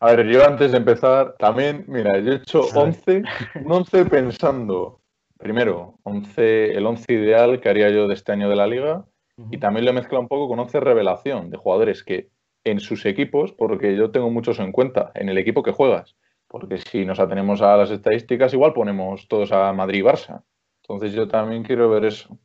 [0.00, 3.22] A ver, yo antes de empezar, también, mira, yo he hecho 11,
[3.64, 5.03] un 11 pensando,
[5.44, 9.04] primero, 11, el 11 ideal que haría yo de este año de la liga,
[9.50, 12.30] y también lo he mezclado un poco con 11 revelación de jugadores que
[12.64, 16.16] en sus equipos, porque yo tengo muchos en cuenta, en el equipo que juegas,
[16.48, 20.44] porque si nos atenemos a las estadísticas, igual ponemos todos a Madrid y Barça.
[20.80, 22.38] Entonces yo también quiero ver eso.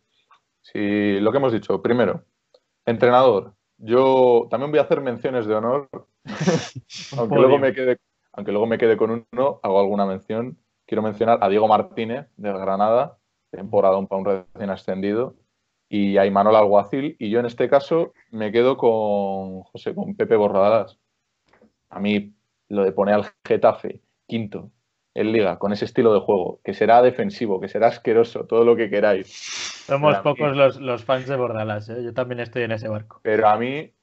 [0.62, 2.26] Si lo que hemos dicho, primero,
[2.86, 3.54] entrenador.
[3.78, 5.88] Yo también voy a hacer menciones de honor,
[7.18, 7.98] aunque, luego me quede,
[8.34, 10.58] aunque luego me quede con uno, hago alguna mención.
[10.90, 13.20] Quiero mencionar a Diego Martínez del Granada,
[13.52, 15.36] temporada para un recién ascendido,
[15.88, 17.16] y a Imanol Alguacil.
[17.20, 20.98] Y yo en este caso me quedo con José, con Pepe Borradalas.
[21.92, 22.34] A mí
[22.70, 24.72] lo de poner al Getafe quinto
[25.14, 28.76] en liga con ese estilo de juego, que será defensivo, que será asqueroso, todo lo
[28.76, 29.28] que queráis.
[29.86, 32.04] Somos pocos los, fans de Bordalas, ¿eh?
[32.04, 33.20] yo también estoy en ese barco.
[33.22, 33.94] Pero a mí,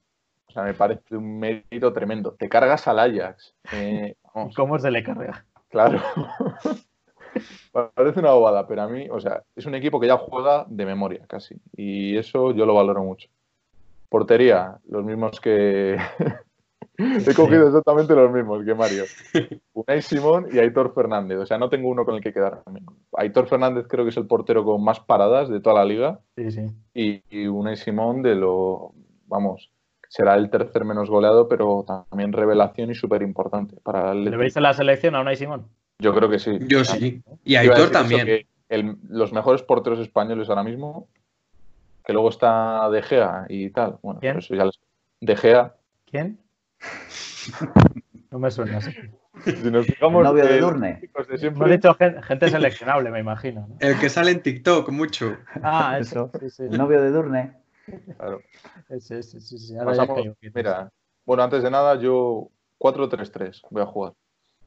[0.46, 2.34] o sea, me parece un mérito tremendo.
[2.34, 3.56] Te cargas al Ajax.
[3.72, 4.14] Eh,
[4.54, 5.44] ¿Cómo se le carga?
[5.68, 6.00] Claro.
[7.94, 10.86] Parece una bobada, pero a mí, o sea, es un equipo que ya juega de
[10.86, 11.56] memoria casi.
[11.76, 13.28] Y eso yo lo valoro mucho.
[14.08, 15.98] Portería, los mismos que,
[16.98, 19.04] He cogido exactamente los mismos que Mario.
[19.74, 21.38] Unai Simón y Aitor Fernández.
[21.38, 22.80] O sea, no tengo uno con el que quedarme.
[23.12, 26.20] Aitor Fernández creo que es el portero con más paradas de toda la liga.
[26.36, 26.66] Sí, sí.
[26.94, 28.92] Y, Unai Simón de lo,
[29.26, 29.70] vamos,
[30.16, 34.24] será el tercer menos goleado, pero también revelación y súper importante para el...
[34.24, 35.68] ¿Le veis en la selección a Unai Simón?
[35.98, 36.58] Yo creo que sí.
[36.68, 37.22] Yo sí.
[37.44, 38.46] Y Aitor también.
[39.10, 41.06] los mejores porteros españoles ahora mismo,
[42.02, 43.98] que luego está De Gea y tal.
[44.00, 44.38] Bueno, ¿Quién?
[44.38, 44.80] eso ya les...
[45.20, 45.74] De Gea.
[46.06, 46.38] ¿Quién?
[48.28, 48.90] No me suena así.
[49.44, 51.00] Si nos fijamos novio de Durne.
[51.40, 53.68] Hemos dicho gente, seleccionable, me imagino.
[53.78, 55.38] El que sale en TikTok mucho.
[55.62, 56.30] Ah, eso.
[56.58, 57.54] El novio de Durne.
[58.16, 58.40] Claro.
[59.00, 59.74] Sí, sí, sí.
[60.54, 60.90] mira,
[61.24, 64.12] bueno, antes de nada, yo 4-3-3 voy a jugar.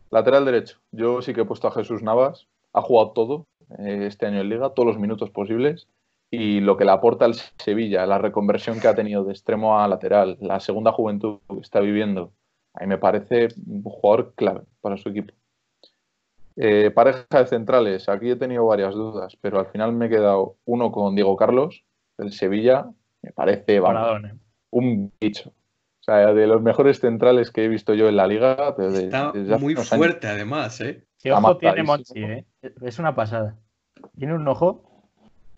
[0.10, 0.80] Lateral derecho.
[0.92, 2.48] Yo sí que he puesto a Jesús Navas.
[2.74, 3.48] Ha jugado todo
[3.78, 5.88] eh, este año en Liga, todos los minutos posibles
[6.32, 9.88] y lo que le aporta al Sevilla, la reconversión que ha tenido de extremo a
[9.88, 12.34] lateral, la segunda juventud que está viviendo,
[12.74, 15.34] a mí me parece un jugador clave para su equipo.
[16.56, 20.58] Eh, pareja de centrales, aquí he tenido varias dudas, pero al final me he quedado
[20.66, 21.84] uno con Diego Carlos,
[22.18, 22.90] del Sevilla,
[23.22, 23.82] me parece
[24.72, 25.50] un bicho.
[25.50, 28.76] O sea, de los mejores centrales que he visto yo en la liga.
[28.78, 31.06] Está muy fuerte, además, ¿eh?
[31.22, 32.46] ¿Qué ojo tiene Monchi, eh?
[32.82, 33.58] Es una pasada.
[34.18, 34.90] Tiene un ojo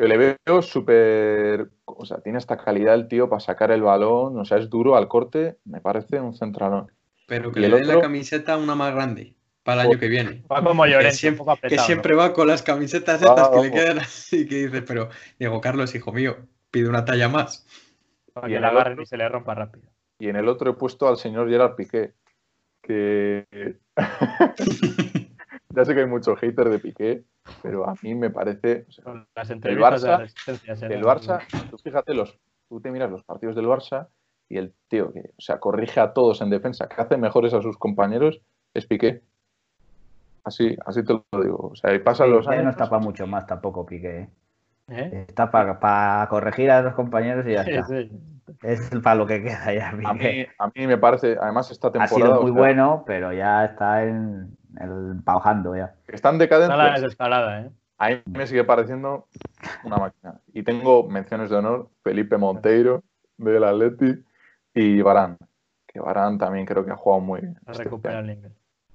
[0.07, 1.69] le veo súper.
[1.85, 4.37] O sea, tiene esta calidad el tío para sacar el balón.
[4.37, 5.57] O sea, es duro al corte.
[5.65, 6.91] Me parece un centralón.
[7.27, 10.43] Pero que le den la camiseta una más grande para el año que viene.
[10.51, 14.47] Va como que siempre, que siempre va con las camisetas estas que le quedan así.
[14.47, 15.09] Que dices, pero
[15.39, 16.37] Diego Carlos, hijo mío,
[16.71, 17.67] pide una talla más.
[18.33, 19.87] Para que la agarren y se le rompa rápido.
[20.17, 22.13] Y en el otro he puesto al señor Gerard Piqué.
[22.81, 23.45] Que.
[25.69, 27.23] ya sé que hay muchos haters de Piqué,
[27.61, 28.85] pero a mí me parece.
[29.05, 30.31] el Barça,
[30.89, 34.07] el Barça, tú fíjate, los, tú te miras los partidos del Barça
[34.49, 37.61] y el tío que, o sea, corrige a todos en defensa, que hace mejores a
[37.61, 38.41] sus compañeros,
[38.73, 39.21] es Piqué.
[40.43, 41.69] Así, así te lo digo.
[41.71, 42.63] O sea, y pasan los años.
[42.63, 44.19] no está para mucho más tampoco, Piqué.
[44.19, 44.29] ¿eh?
[44.91, 45.25] ¿Eh?
[45.27, 47.87] Está para corregir a los compañeros y ya está.
[48.63, 49.89] Es para lo que queda ya.
[49.89, 52.15] A mí, a mí, me parece, además, esta temporada.
[52.15, 55.95] Ha sido muy bueno, pero ya está en, el paujando ya.
[56.07, 56.77] Están decadentes.
[56.77, 57.71] Está la desescalada, ¿eh?
[57.97, 59.27] A mí me sigue pareciendo
[59.83, 60.39] una máquina.
[60.53, 63.03] Y tengo menciones de honor, Felipe Monteiro,
[63.37, 64.23] del Atleti,
[64.73, 65.37] y Barán.
[65.87, 67.59] Que Barán también creo que ha jugado muy bien.
[67.67, 67.89] Este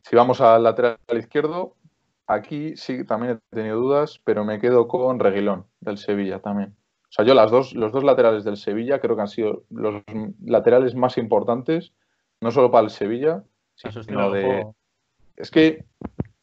[0.03, 1.76] si vamos al lateral izquierdo,
[2.27, 6.77] aquí sí también he tenido dudas, pero me quedo con Reguilón, del Sevilla también.
[7.05, 10.03] O sea, yo las dos, los dos laterales del Sevilla creo que han sido los
[10.45, 11.93] laterales más importantes,
[12.41, 14.67] no solo para el Sevilla, sino de,
[15.37, 15.85] es que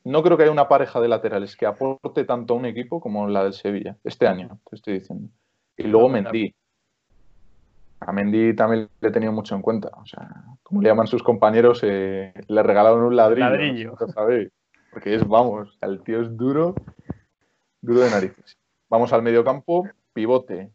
[0.04, 3.28] no creo que haya una pareja de laterales que aporte tanto a un equipo como
[3.28, 5.30] la del Sevilla, este año, te estoy diciendo.
[5.78, 6.54] Y luego Mendy.
[8.02, 9.90] A Mendy también le he tenido mucho en cuenta.
[9.96, 10.30] O sea,
[10.62, 13.50] como le llaman sus compañeros, eh, le regalaron un ladrillo.
[13.50, 13.98] ladrillo.
[14.14, 14.52] sabéis.
[14.94, 16.76] Porque es, vamos, el tío es duro,
[17.82, 18.58] duro de narices.
[18.90, 20.72] Vamos al medio campo, pivote.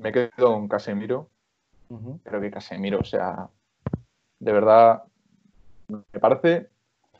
[0.00, 1.28] Me quedo con Casemiro.
[2.22, 3.48] Creo que Casemiro, o sea,
[4.38, 5.02] de verdad,
[5.88, 6.68] me parece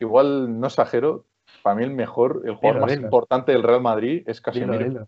[0.00, 1.24] igual no exagero,
[1.62, 5.06] para mí el mejor, el jugador más importante del Real Madrid es Casemiro.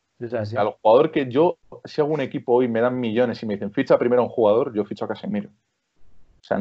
[0.57, 3.73] Al jugador que yo, si hago un equipo hoy me dan millones y me dicen
[3.73, 5.49] ficha primero a un jugador, yo ficho a Casemiro.
[5.49, 6.59] O sea,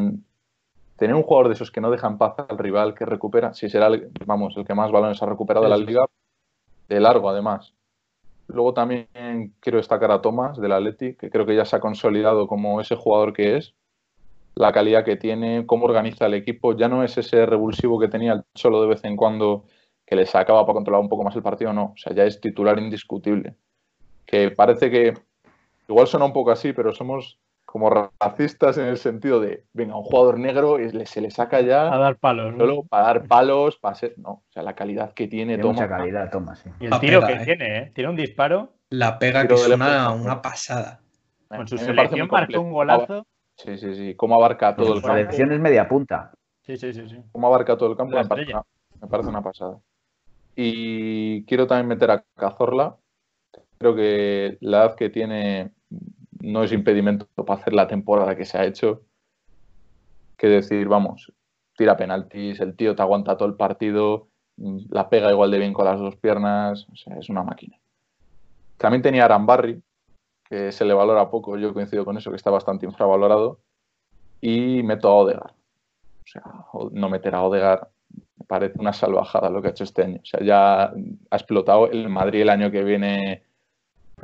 [0.97, 3.87] tener un jugador de esos que no dejan paz al rival, que recupera, si será,
[3.87, 6.05] el, vamos, el que más balones ha recuperado de la liga,
[6.87, 7.73] de largo además.
[8.47, 9.07] Luego también
[9.59, 12.95] quiero destacar a Thomas del Atleti, que creo que ya se ha consolidado como ese
[12.95, 13.73] jugador que es.
[14.55, 16.75] La calidad que tiene, cómo organiza el equipo.
[16.75, 19.65] Ya no es ese revulsivo que tenía el Cholo de vez en cuando
[20.05, 21.85] que le sacaba para controlar un poco más el partido, no.
[21.85, 23.55] O sea, ya es titular indiscutible.
[24.25, 25.13] Que parece que
[25.87, 27.39] igual suena un poco así, pero somos
[27.73, 31.91] como racistas en el sentido de, venga, un jugador negro se le saca ya...
[31.91, 32.53] A dar palos.
[32.55, 34.13] Solo para dar palos, para ser...
[34.17, 35.73] No, o sea, la calidad que tiene, Toma.
[35.73, 36.69] Mucha calidad, Toma, sí.
[36.79, 37.41] Y el tiro que ¿eh?
[37.43, 37.91] tiene, ¿eh?
[37.95, 38.73] Tiene un disparo.
[38.91, 41.01] La pega que es una, una pasada.
[41.47, 43.25] Con su selección marcó un golazo.
[43.55, 44.13] Sí, sí, sí.
[44.13, 45.07] Cómo abarca todo el campo.
[45.07, 46.31] Su selección es media punta.
[46.61, 47.09] Sí, sí, sí.
[47.09, 47.23] sí.
[47.31, 48.61] Cómo abarca todo el campo me parece, una,
[49.01, 49.79] me parece una pasada.
[50.55, 52.97] Y quiero también meter a Cazorla.
[53.79, 55.71] Creo que la edad que tiene
[56.43, 59.01] no es impedimento para hacer la temporada que se ha hecho.
[60.37, 61.31] Que decir, vamos,
[61.77, 64.27] tira penaltis, el tío te aguanta todo el partido,
[64.89, 67.79] la pega igual de bien con las dos piernas, o sea, es una máquina.
[68.77, 69.81] También tenía Arambarri,
[70.43, 73.59] que se le valora poco, yo coincido con eso, que está bastante infravalorado,
[74.41, 75.53] y meto a Odegar.
[75.53, 76.43] O sea,
[76.91, 77.89] no meter a Odegar
[78.35, 80.19] me parece una salvajada lo que ha hecho este año.
[80.21, 83.43] O sea, ya ha explotado el Madrid el año que viene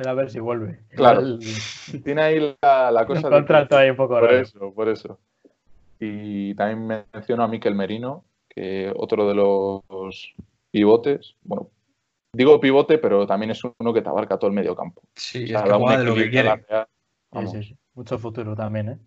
[0.06, 0.80] a ver si vuelve.
[0.90, 1.38] Claro.
[2.04, 3.28] Tiene ahí la, cosa.
[3.28, 5.18] Un contrato ahí un poco Por eso, por eso.
[5.98, 10.34] Y también menciono a Miquel Merino, que otro de los
[10.70, 11.36] pivotes.
[11.42, 11.68] Bueno,
[12.32, 15.02] digo pivote, pero también es uno que te abarca todo el medio campo.
[15.14, 16.64] Sí, es que de lo que quiere.
[17.32, 18.98] Sí, sí, Mucho futuro también, ¿eh?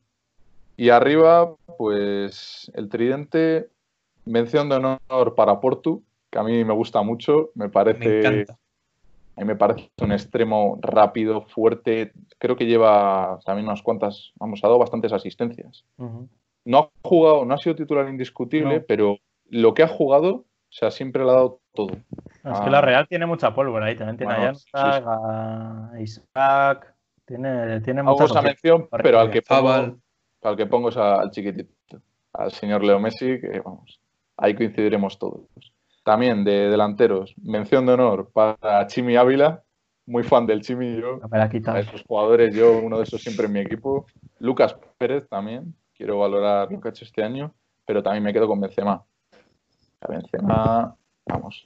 [0.75, 3.69] Y arriba, pues el tridente,
[4.25, 7.99] mención de honor para Portu, que a mí me gusta mucho, me parece.
[7.99, 8.57] Me encanta.
[9.35, 12.13] A mí me parece un extremo rápido, fuerte.
[12.37, 15.85] Creo que lleva también unas cuantas, vamos, ha dado bastantes asistencias.
[16.65, 19.17] No ha jugado, no ha sido titular indiscutible, pero
[19.49, 21.91] lo que ha jugado, o sea, siempre le ha dado todo.
[22.43, 26.93] es que la Real tiene mucha pólvora ahí, también tiene a Isaac,
[27.25, 29.97] tiene, tiene mucha mención, pero al que pongo,
[30.43, 32.01] al que pongo es al chiquitito,
[32.33, 33.99] al señor Leo Messi, que vamos,
[34.37, 35.41] ahí coincidiremos todos.
[36.03, 39.63] También de delanteros, mención de honor para Chimi Ávila,
[40.05, 41.19] muy fan del Chimi yo.
[41.31, 41.73] Me la quita.
[41.73, 44.05] A esos jugadores, yo uno de esos siempre en mi equipo.
[44.39, 47.53] Lucas Pérez también, quiero valorar lo que ha hecho este año,
[47.85, 49.03] pero también me quedo con Benzema.
[50.07, 50.95] Benzema,
[51.25, 51.65] vamos.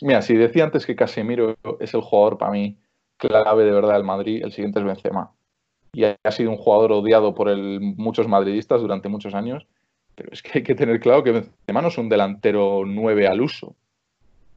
[0.00, 2.78] Mira, si decía antes que Casemiro es el jugador para mí
[3.18, 5.30] clave de verdad del Madrid, el siguiente es Benzema.
[5.92, 9.66] Y ha sido un jugador odiado por muchos madridistas durante muchos años
[10.14, 13.40] pero es que hay que tener claro que Benzema no es un delantero 9 al
[13.40, 13.74] uso.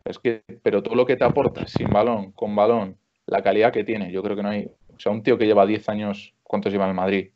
[0.05, 2.95] Es que, pero todo lo que te aporta sin balón, con balón,
[3.25, 4.71] la calidad que tiene, yo creo que no hay.
[4.95, 7.29] O sea, un tío que lleva 10 años, ¿cuántos lleva en el Madrid?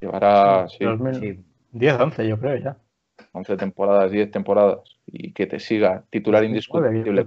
[0.00, 0.68] Llevará.
[0.68, 0.84] Sí,
[1.72, 2.76] 10, 11, yo creo ya.
[3.32, 4.80] 11 temporadas, 10 temporadas.
[5.06, 7.24] Y que te siga titular indiscutible.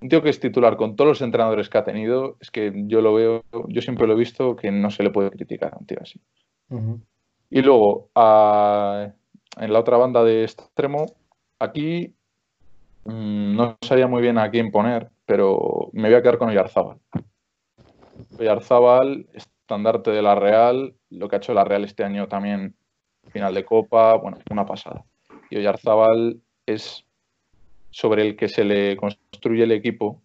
[0.00, 3.00] Un tío que es titular con todos los entrenadores que ha tenido, es que yo
[3.00, 5.86] lo veo, yo siempre lo he visto que no se le puede criticar a un
[5.86, 6.20] tío así.
[7.50, 11.06] Y luego, en la otra banda de extremo,
[11.58, 12.14] aquí
[13.04, 16.98] mm, no sabía muy bien a quién poner, pero me voy a quedar con Oyarzábal.
[18.38, 22.74] Oyarzábal, estandarte de la Real, lo que ha hecho la Real este año también,
[23.30, 25.04] final de Copa, bueno, una pasada.
[25.50, 27.04] Y Oyarzábal es
[27.90, 30.20] sobre el que se le construye el equipo,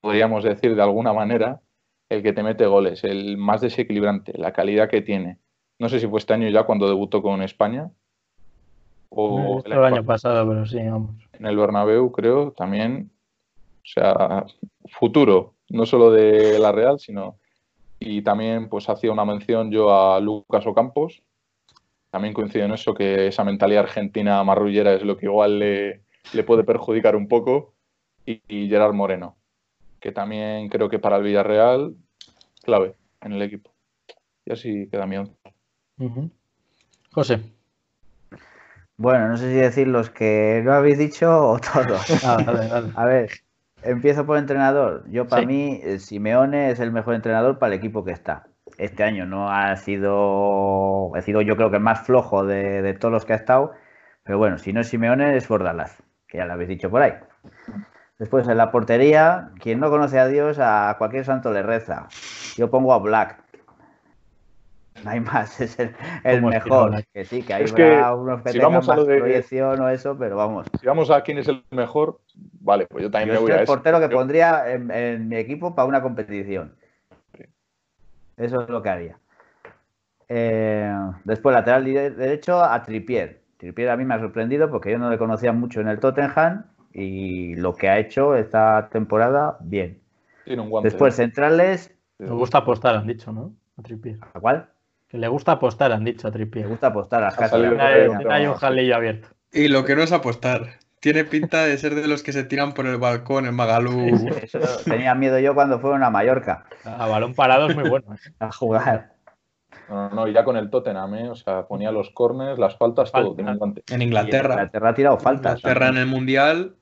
[0.00, 1.60] podríamos decir de alguna manera,
[2.08, 5.38] el que te mete goles, el más desequilibrante, la calidad que tiene,
[5.78, 7.90] no sé si fue este año ya cuando debutó con España.
[9.10, 11.14] O el, año pasado, pero sí, vamos.
[11.32, 13.10] En el Bernabéu, creo, también.
[13.82, 14.44] O sea,
[14.86, 17.38] futuro, no solo de la Real, sino.
[18.00, 21.22] Y también, pues, hacía una mención yo a Lucas Ocampos.
[22.10, 26.02] También coincido en eso, que esa mentalidad argentina marrullera es lo que igual le,
[26.46, 27.74] puede perjudicar un poco.
[28.26, 29.36] Y, y Gerard Moreno,
[30.00, 31.94] que también creo que para el Villarreal,
[32.62, 33.70] clave en el equipo.
[34.44, 35.53] Y así queda mi once.
[37.12, 37.40] José.
[38.96, 42.24] Bueno, no sé si decir los que no habéis dicho o todos.
[42.24, 43.30] Ah, A ver,
[43.82, 45.04] empiezo por entrenador.
[45.10, 48.46] Yo para mí, eh, Simeone es el mejor entrenador para el equipo que está.
[48.78, 53.12] Este año no ha sido, ha sido yo creo que el más flojo de, todos
[53.12, 53.72] los que ha estado.
[54.22, 57.12] Pero bueno, si no es Simeone es Bordalás, que ya lo habéis dicho por ahí.
[58.18, 62.06] Después en la portería, quien no conoce a Dios, a cualquier santo le reza.
[62.56, 63.43] Yo pongo a Black,
[65.04, 67.04] no hay más, es el, mejor.
[67.12, 70.66] Que sí, que hay unos que tengan más proyección o eso, pero vamos.
[70.80, 72.20] Si vamos a quién es el mejor,
[72.60, 75.86] vale, pues yo también me voy a el portero que pondría en, mi equipo para
[75.86, 76.74] una competición.
[78.36, 79.18] Eso es lo que haría.
[80.28, 80.92] Eh,
[81.24, 83.42] después, lateral derecho a Tripier.
[83.58, 86.64] Tripier a mí me ha sorprendido porque yo no le conocía mucho en el Tottenham
[86.92, 90.00] y lo que ha hecho esta temporada, bien.
[90.44, 90.88] Tiene un guante.
[90.88, 91.94] Después, centrales.
[92.18, 93.54] Me gusta apostar, han dicho, ¿no?
[93.76, 94.18] A Trippier.
[94.32, 94.68] ¿A cuál?
[95.14, 96.64] Le gusta apostar, han dicho a Trippier.
[96.64, 99.28] Me gusta apostar a Hay, hay un jalillo abierto.
[99.52, 100.80] Y lo que no es apostar.
[100.98, 104.28] Tiene pinta de ser de los que se tiran por el balcón en Magalú.
[104.42, 108.14] Eso tenía miedo yo cuando fueron a Mallorca A balón parado es muy bueno.
[108.14, 108.30] ¿eh?
[108.40, 109.12] a jugar.
[109.88, 111.28] No, no, ya con el Tottenham, ¿eh?
[111.28, 113.22] O sea, ponía los corners, las faltas, todo.
[113.22, 113.36] Falta.
[113.36, 113.84] Tiene un guante.
[113.90, 114.54] En Inglaterra.
[114.54, 115.58] Inglaterra ha tirado faltas.
[115.60, 116.74] Inglaterra en el Mundial,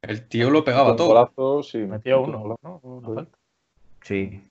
[0.00, 1.08] el tío lo pegaba todo.
[1.08, 1.78] golazo, sí.
[1.78, 2.56] Metió un uno.
[2.62, 2.80] ¿no?
[2.82, 3.38] Una falta.
[4.00, 4.42] Sí.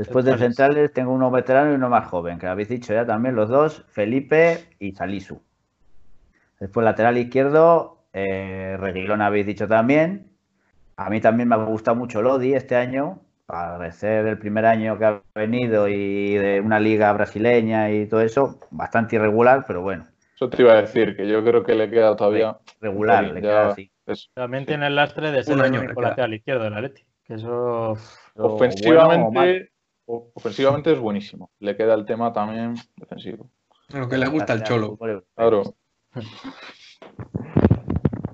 [0.00, 0.92] Después de Centrales.
[0.94, 3.84] tengo uno veterano y uno más joven, que lo habéis dicho ya también los dos,
[3.88, 5.42] Felipe y Salisu.
[6.58, 10.26] Después lateral izquierdo, eh, Reguilón habéis dicho también.
[10.96, 14.96] A mí también me ha gustado mucho Lodi este año, para ser el primer año
[14.98, 20.06] que ha venido y de una liga brasileña y todo eso, bastante irregular, pero bueno,
[20.34, 22.56] Eso te iba a decir, que yo creo que le queda todavía.
[22.80, 23.90] regular, le queda así.
[24.06, 24.68] es- También Sí.
[24.68, 27.02] tiene el lastre de ser Un el único lateral izquierdo del Atleti.
[27.24, 27.96] Que eso.
[28.34, 29.68] Pero bueno o mal.
[30.34, 31.50] Ofensivamente, es buenísimo.
[31.60, 33.48] Le queda el tema también defensivo.
[33.92, 34.98] Lo que le gusta al cholo.
[35.36, 35.62] Claro,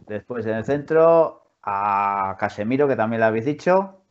[0.07, 4.03] Después en el centro a Casemiro, que también lo habéis dicho.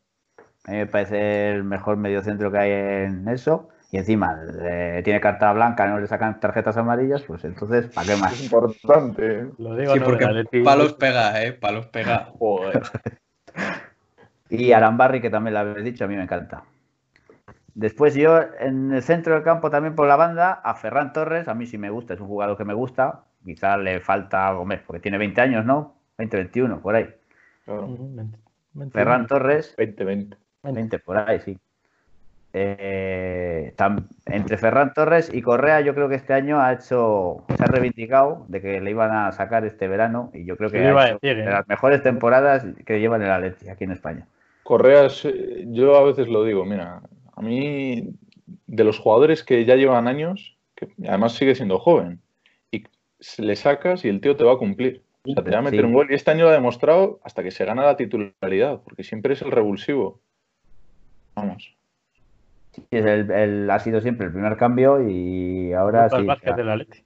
[0.67, 3.69] A mí me parece el mejor mediocentro que hay en eso.
[3.91, 8.13] Y encima eh, tiene carta blanca, no le sacan tarjetas amarillas, pues entonces, ¿para qué
[8.13, 8.43] es más?
[8.43, 9.47] importante.
[9.57, 10.63] Lo digo Sí, no, porque Atleti.
[10.63, 11.53] palos pega, ¿eh?
[11.53, 12.31] Palos pega.
[12.37, 12.81] Joder.
[14.47, 16.63] Y Arambarri, que también lo habéis dicho, a mí me encanta.
[17.75, 21.53] Después yo en el centro del campo también por la banda a Ferran Torres, a
[21.53, 23.23] mí sí me gusta, es un jugador que me gusta.
[23.43, 25.93] Quizás le falta algo más, porque tiene 20 años, ¿no?
[26.17, 27.07] 20, 21, por ahí.
[27.65, 27.89] Claro.
[28.91, 30.35] Ferran Torres, 20-20.
[30.63, 31.59] 20 por ahí, sí.
[32.53, 37.61] Eh, tam- entre Ferran Torres y Correa, yo creo que este año ha hecho, se
[37.61, 41.07] ha reivindicado de que le iban a sacar este verano y yo creo que ha
[41.07, 41.43] hecho decir, ¿eh?
[41.45, 44.25] de las mejores temporadas que llevan el Atleti aquí en España.
[44.63, 45.07] Correa,
[45.67, 47.01] yo a veces lo digo, mira,
[47.35, 48.09] a mí,
[48.67, 52.21] de los jugadores que ya llevan años, que además sigue siendo joven,
[52.71, 52.83] y
[53.19, 55.01] se le sacas y el tío te va a cumplir.
[55.27, 55.85] O sea, te va a meter Sí.
[55.85, 56.07] un gol.
[56.11, 59.41] Y este año lo ha demostrado hasta que se gana la titularidad, porque siempre es
[59.41, 60.21] el revulsivo.
[61.33, 61.75] Vamos.
[62.73, 66.25] Sí, es el- el- ha sido siempre el primer cambio y ahora Lucas sí.
[66.27, 67.03] Vázquez ya- del Atleti.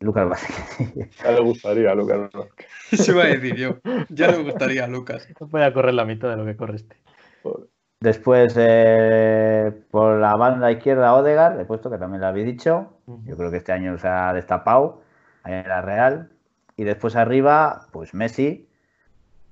[0.00, 1.10] Lucas Vázquez.
[1.24, 2.66] Ya le gustaría a Lucas Vázquez.
[2.92, 3.78] Eso iba a decir yo.
[4.10, 5.28] Ya le gustaría a Lucas.
[5.40, 6.96] No puede correr la mitad de lo que corre este.
[7.42, 7.66] Joder.
[8.02, 12.94] Después, eh, por la banda izquierda, Odegar, he puesto que también lo habéis dicho.
[13.24, 15.02] Yo creo que este año se ha destapado
[15.44, 16.32] ahí en la Real.
[16.76, 18.68] Y después arriba, pues Messi.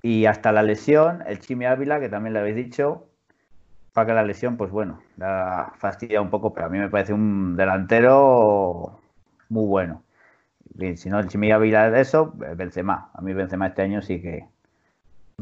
[0.02, 3.06] Y hasta la lesión, el Chimi Ávila, que también lo habéis dicho.
[3.92, 7.12] Para que la lesión, pues bueno, la fastidia un poco, pero a mí me parece
[7.12, 8.98] un delantero
[9.48, 10.02] muy bueno.
[10.76, 13.12] Y si no, el Chimi Ávila de eso, Benzema.
[13.14, 14.48] A mí Benzema este año sí que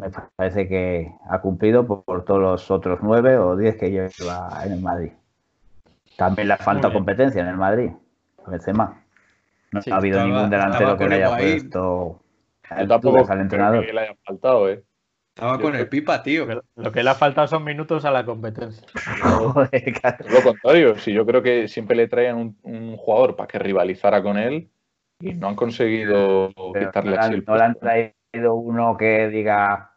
[0.01, 4.49] me parece que ha cumplido por, por todos los otros nueve o diez que lleva
[4.64, 5.12] en el Madrid.
[6.16, 7.90] También le falta competencia en el Madrid,
[8.46, 9.03] Benzema.
[9.72, 11.59] No Sí, ha habido estaba- ningún delantero que le haya Higuaín.
[11.61, 12.20] puesto
[12.78, 13.86] Yo tampoco al creo entrenador.
[13.86, 14.82] que le haya faltado, ¿eh?
[15.34, 16.46] Estaba Yo con creo- el pipa, tío.
[16.76, 18.84] Lo que le ha faltado son minutos a la competencia.
[19.55, 20.24] Joder, claro.
[20.30, 20.99] Lo contrario.
[20.99, 24.68] Si yo creo que siempre le traían un, un jugador para que rivalizara con él
[25.20, 28.55] y no han conseguido Pero quitarle no, le así han, el no le han traído
[28.55, 29.88] uno que diga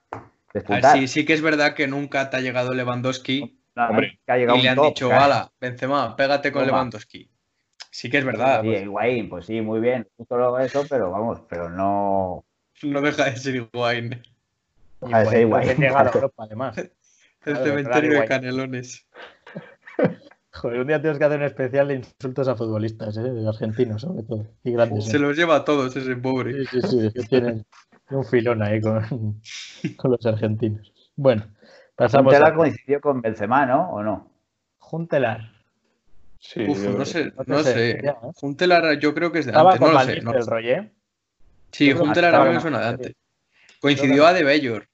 [0.54, 4.32] Ver, sí, sí que es verdad que nunca te ha llegado Lewandowski No, Hombre, que
[4.32, 6.72] ha llegado y le han top, dicho, ala, Benzema, pégate con Toma.
[6.78, 7.30] Lewandowski.
[7.90, 8.62] Sí que es verdad.
[8.62, 12.46] Sí, Higuaín, pues sí, muy bien, justo lo eso, pero vamos, pero no.
[12.84, 14.22] No deja de ser Higuaín.
[15.02, 15.78] Ah, ese Igual, Higuaín.
[15.78, 16.78] que llegar a Europa, además.
[16.78, 16.92] El
[17.44, 19.08] Claro, cementerio de canelones.
[20.54, 23.22] Joder, un día tenemos que hacer un especial de insultos a futbolistas, ¿eh?
[23.22, 24.46] de argentinos sobre todo.
[24.64, 25.06] Y grandes.
[25.06, 25.20] Se ¿eh?
[25.20, 26.66] los lleva a todos ese pobre.
[26.66, 27.66] Sí, sí, sí, es que tienen
[28.12, 29.02] un filón ahí con,
[29.98, 30.94] con los argentinos.
[31.16, 31.46] Bueno,
[31.96, 33.90] pasamos Montela a coincidió con Benzema, ¿no?
[33.92, 34.32] ¿O no?
[34.80, 35.52] Juntelar.
[36.40, 38.02] Sí, Uf, yo- no sé, no sé, sé.
[38.04, 38.16] ya, ¿eh?
[38.36, 40.22] Juntelar yo creo que es de Estaba antes, con no lo sé.
[40.22, 40.58] no.
[40.60, 40.92] ¿eh?
[41.72, 43.14] Sí, creo que Juntelar a mí me suena de antes.
[43.80, 44.88] Coincidió a De Bayor.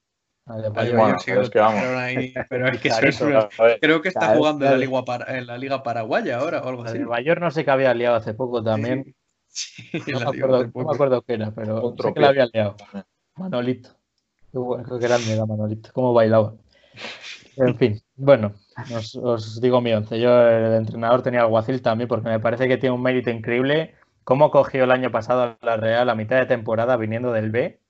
[0.46, 0.56] Ah.
[0.72, 1.82] Bueno, sí pero es que vamos.
[1.82, 2.66] ahí- Pero
[3.26, 3.48] una-
[3.80, 4.78] Creo que está jugando en la.
[4.78, 6.98] Liga Par- en la Liga Paraguaya ahora o algo así.
[6.98, 9.04] de Bayern no sé que había liado hace poco también.
[9.04, 9.14] Sí,
[10.06, 10.94] No, me acuerdo, hace no me poco.
[10.94, 12.76] acuerdo qué era, pero Otro sé que la había liado.
[13.36, 13.90] Manolito.
[14.52, 15.90] Qué, bueno, qué grande era Manolito.
[15.92, 16.54] Cómo bailaba.
[17.56, 18.52] En fin, bueno,
[18.94, 20.20] os, os digo mi once.
[20.20, 23.94] Yo, el entrenador, tenía alguacil también, porque me parece que tiene un mérito increíble.
[24.24, 27.80] Cómo cogió el año pasado a la Real a mitad de temporada viniendo del B,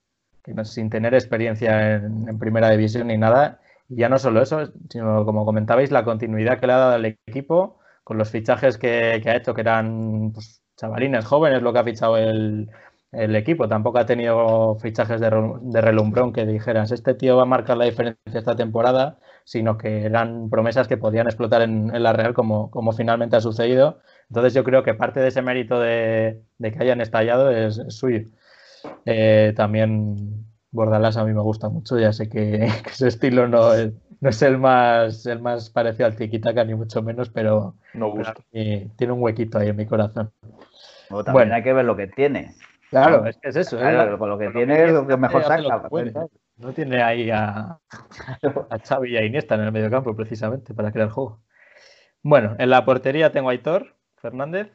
[0.43, 3.59] que no- sin tener experiencia en, en primera división ni nada.
[3.89, 7.05] Y ya no solo eso, sino como comentabais, la continuidad que le ha dado al
[7.05, 11.79] equipo con los fichajes que, que ha hecho, que eran pues, chavalines jóvenes, lo que
[11.79, 12.69] ha fichado el,
[13.11, 13.67] el equipo.
[13.67, 15.29] Tampoco ha tenido fichajes de,
[15.81, 20.49] relumbrón que dijeras, este tío va a marcar la diferencia esta temporada, sino que eran
[20.49, 23.99] promesas que podían explotar en, la Real como, como, finalmente ha sucedido.
[24.29, 28.27] Entonces yo creo que parte de ese mérito de, que hayan estallado es, suyo.
[29.05, 33.91] Eh, también Bordalas a mí me gusta mucho, ya sé que, su estilo no es,
[34.21, 38.35] no es, el más el más parecido al tiquitaca ni mucho menos, pero, no gusta.
[38.51, 40.31] tiene un huequito ahí en mi corazón.
[41.25, 42.53] También hay que ver lo que tiene.
[42.89, 43.77] Claro, es que es eso.
[43.77, 45.83] Claro, con lo que tiene es lo que mejor saca.
[46.57, 47.79] No tiene ahí a,
[48.69, 51.39] a Xavi y a Iniesta en el mediocampo precisamente para crear juego.
[52.21, 54.69] Bueno, en la portería tengo a Aitor Fernández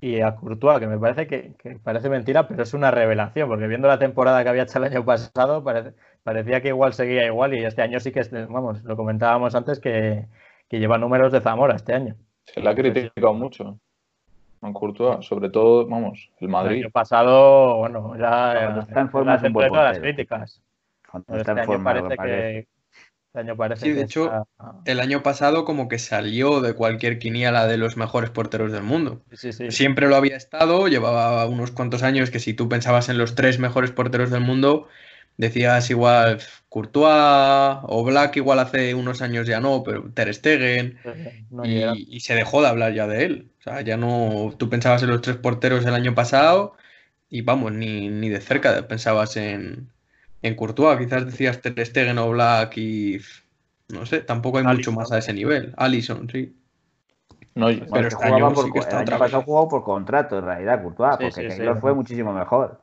[0.00, 3.88] y a Courtois, que me parece que, parece mentira, pero es una revelación, porque viendo
[3.88, 5.64] la temporada que había hecho el año pasado,
[6.22, 10.28] parecía que igual seguía igual y este año sí que, vamos, lo comentábamos antes, que,
[10.68, 12.14] que lleva números de Zamora este año.
[12.44, 13.80] Se le ha criticado mucho
[14.60, 16.78] a Courtois, sobre todo, vamos, el Madrid.
[16.78, 20.62] El año pasado, bueno, ya está en forma de todas las críticas.
[21.28, 22.68] Este año parece que,
[23.28, 24.46] este año parece sí, de hecho,
[24.84, 29.22] el año pasado como que salió de cualquier quiniela de los mejores porteros del mundo.
[29.68, 33.58] Siempre lo había estado, llevaba unos cuantos años que si tú pensabas en los tres
[33.58, 34.88] mejores porteros del mundo,
[35.38, 40.98] decías igual Courtois o Black, igual hace unos años ya no, pero Ter Stegen,
[41.64, 43.50] y, se dejó de hablar ya de él.
[43.60, 46.74] O sea, ya no, tú pensabas en los tres porteros del año pasado
[47.30, 49.88] y vamos, ni, ni de cerca pensabas en,
[50.42, 50.98] en Courtois.
[50.98, 53.20] Quizás decías Ter Stegen o Black y
[53.88, 55.72] no sé, tampoco hay mucho más a ese nivel.
[55.76, 56.54] Allison, sí.
[57.54, 60.44] No, pero este año por, sí que está el año pasado jugó por contrato en
[60.44, 62.80] realidad Courtois, porque sí, fue muchísimo mejor.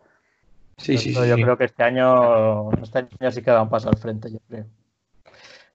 [0.77, 4.31] Sí, sí, Yo creo que este año, este año sí queda un paso al frente,
[4.31, 4.65] yo creo.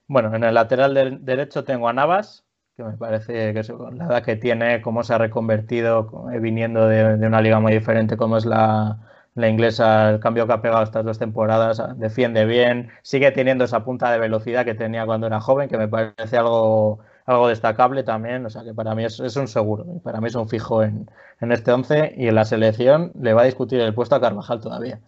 [0.07, 2.45] Bueno, en el lateral derecho tengo a Navas,
[2.75, 6.87] que me parece que con la edad que tiene, cómo se ha reconvertido eh, viniendo
[6.87, 8.99] de, una liga muy diferente como es la,
[9.35, 14.11] inglesa, el cambio que ha pegado estas dos temporadas, defiende bien, sigue teniendo esa punta
[14.11, 16.99] de velocidad que tenía cuando era joven, que me parece algo
[17.31, 20.47] algo destacable también, o sea que para mí es, un seguro, para mí es un
[20.47, 21.09] fijo en,
[21.39, 24.99] este 11 y en la selección le va a discutir el puesto a Carvajal todavía.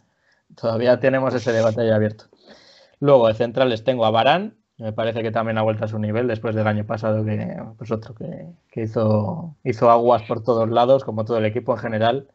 [0.56, 2.26] Todavía tenemos ese debate ahí abierto.
[3.00, 6.28] Luego de centrales tengo a Barán, me parece que también ha vuelto a su nivel
[6.28, 11.26] después del año pasado que pues otro que, hizo, hizo aguas por todos lados, como
[11.26, 12.28] todo el equipo en general.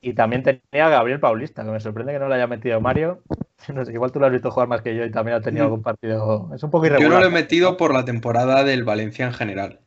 [0.00, 3.22] Y también tenía a Gabriel Paulista, que me sorprende que no lo haya metido Mario.
[3.92, 5.66] igual tú lo has visto jugar más que yo y también ha tenido mm.
[5.66, 6.50] algún partido.
[6.54, 7.10] Es un poco irregular.
[7.10, 9.80] Yo no lo he metido por la temporada del Valencia en general.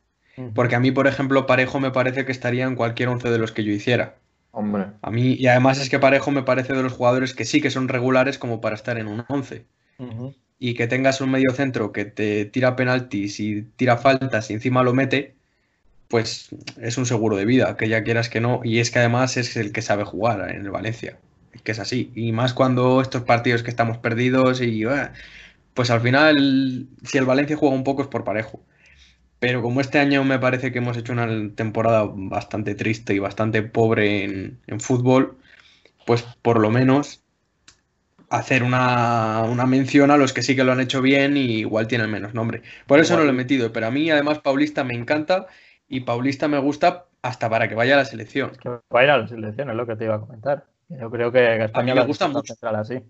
[0.54, 3.52] Porque a mí, por ejemplo, Parejo me parece que estaría en cualquier once de los
[3.52, 4.16] que yo hiciera.
[4.52, 4.88] Hombre.
[5.02, 7.70] A mí, y además es que Parejo me parece de los jugadores que sí que
[7.70, 9.66] son regulares como para estar en un once.
[10.60, 14.84] Y que tengas un medio centro que te tira penaltis y tira faltas y encima
[14.84, 15.36] lo mete,
[16.10, 16.50] pues
[16.82, 18.62] es un seguro de vida, que ya quieras que no.
[18.64, 21.18] Y es que además es el que sabe jugar en el Valencia,
[21.66, 22.12] que es así.
[22.16, 25.10] Y más cuando estos partidos que estamos perdidos y eh,
[25.74, 28.64] pues al final, si el Valencia juega un poco es por parejo.
[29.40, 33.64] Pero como este año me parece que hemos hecho una temporada bastante triste y bastante
[33.64, 35.38] pobre en, fútbol,
[36.06, 37.22] pues por lo menos
[38.30, 41.88] hacer una, una, mención a los que sí que lo han hecho bien y igual
[41.88, 42.64] tienen menos nombre.
[42.88, 45.48] Por eso no lo he metido, pero a mí además Paulista me encanta
[45.88, 48.52] y Paulista me gusta hasta para que vaya a la selección.
[48.62, 50.66] que vaya a la selección, es lo que te iba a comentar.
[50.90, 52.54] Yo creo que España a mí me gusta mucho.
[52.62, 53.02] Así.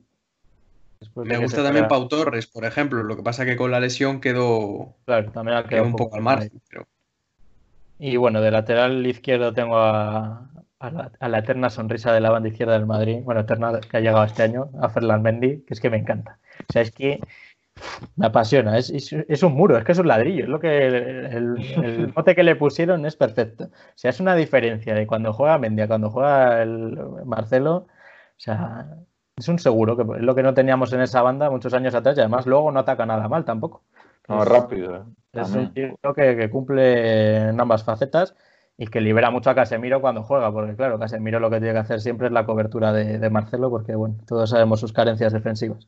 [1.15, 3.03] me gusta también Pau Torres, por ejemplo.
[3.03, 6.51] Lo que pasa que con la lesión quedó, claro, también quedó un poco al margen.
[7.99, 10.49] Y bueno, de lateral izquierdo tengo a,
[11.21, 13.19] la, eterna sonrisa de la banda izquierda del Madrid.
[13.23, 16.39] Bueno, eterna que ha llegado este año, a Ferland Mendy, que es que me encanta.
[16.67, 17.19] O sea, es que
[18.15, 22.13] me apasiona, es, es, un muro, es que es un ladrillo, es lo que el,
[22.15, 23.65] mote que le pusieron es perfecto.
[23.65, 27.87] O sea, es una diferencia de cuando juega Mendia, cuando juega el Marcelo, o
[28.37, 28.87] sea,
[29.35, 32.17] es un seguro, que es lo que no teníamos en esa banda muchos años atrás
[32.17, 33.83] y además luego no ataca nada mal tampoco.
[34.27, 34.95] No, rápido.
[34.95, 35.01] ¿eh?
[35.33, 38.35] Es un tío que, cumple en ambas facetas
[38.77, 41.79] y que libera mucho a Casemiro cuando juega, porque claro, Casemiro lo que tiene que
[41.79, 45.87] hacer siempre es la cobertura de, de Marcelo, porque bueno, todos sabemos sus carencias defensivas.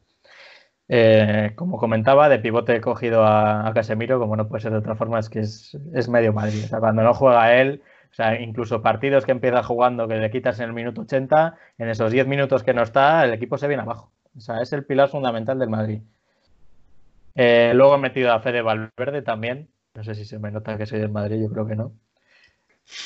[0.90, 4.96] Eh, como comentaba, de pivote he cogido a, Casemiro, como no puede ser de otra
[4.96, 6.64] forma, es que es, medio Madrid.
[6.66, 7.82] O sea, cuando no juega él,
[8.12, 11.90] o sea, incluso partidos que empieza jugando que le quitas en el minuto 80, en
[11.90, 14.12] esos 10 minutos que no está, el equipo se viene abajo.
[14.36, 16.02] O sea, es el pilar fundamental del Madrid.
[17.36, 19.70] Eh, luego he metido a Fede Valverde también.
[19.94, 21.94] No sé si se me nota que soy del Madrid, yo creo que no.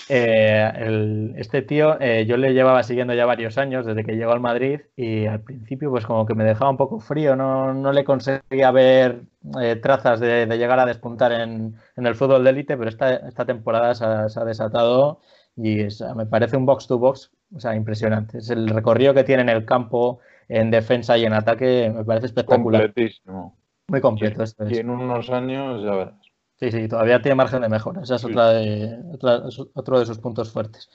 [0.09, 4.39] Eh, este tío eh, yo le llevaba siguiendo ya varios años desde que llegó al
[4.39, 8.03] Madrid y al principio pues como que me dejaba un poco frío, no, no le
[8.03, 9.23] conseguía ver
[9.59, 13.95] eh, trazas de, llegar a despuntar en, el fútbol de élite, pero esta, esta temporada
[13.95, 15.19] se ha, desatado
[15.55, 15.77] y
[16.15, 18.38] me parece un box to box O sea, impresionante.
[18.38, 22.27] Es el recorrido que tiene en el campo, en defensa y en ataque, me parece
[22.27, 22.84] espectacular.
[22.84, 23.57] Completísimo.
[23.88, 24.43] Muy completo.
[24.69, 26.20] Y, y en unos años ya verás.
[26.62, 28.03] Sí, sí, todavía tiene margen de mejora.
[28.03, 29.41] Esa es otra de, otra,
[29.74, 30.91] otro de sus puntos fuertes.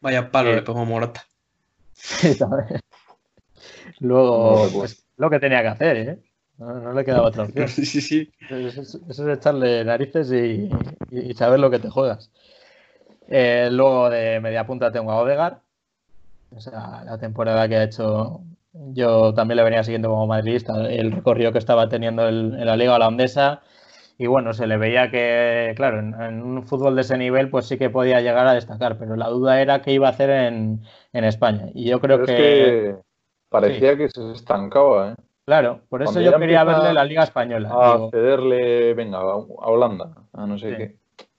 [0.00, 1.24] Vaya palo eh, le pegó Morata.
[1.92, 2.80] Sí, también.
[4.00, 6.18] Luego, pues, lo que tenía que hacer, ¿eh?
[6.58, 7.68] No, le quedaba otra opción.
[7.68, 8.32] Sí, sí, sí.
[8.50, 10.68] Eso, es echarle narices y,
[11.10, 12.32] y, saber lo que te juegas.
[13.28, 15.60] Eh, luego de media punta tengo a Odegar.
[16.50, 18.40] O sea, la temporada que ha hecho,
[18.72, 22.96] yo también le venía siguiendo como madridista, el recorrido que estaba teniendo en la Liga
[22.96, 23.62] Holandesa.
[24.20, 27.78] Y bueno, se le veía que, claro, en, un fútbol de ese nivel, pues sí
[27.78, 31.66] que podía llegar a destacar, pero la duda era qué iba a hacer en, España.
[31.72, 32.96] Y yo creo que,
[33.48, 35.14] Parecía que se estancaba, ¿eh?
[35.46, 37.70] Claro, por eso yo quería verle la Liga Española.
[37.72, 40.96] A cederle, venga, a Holanda, a no sé qué.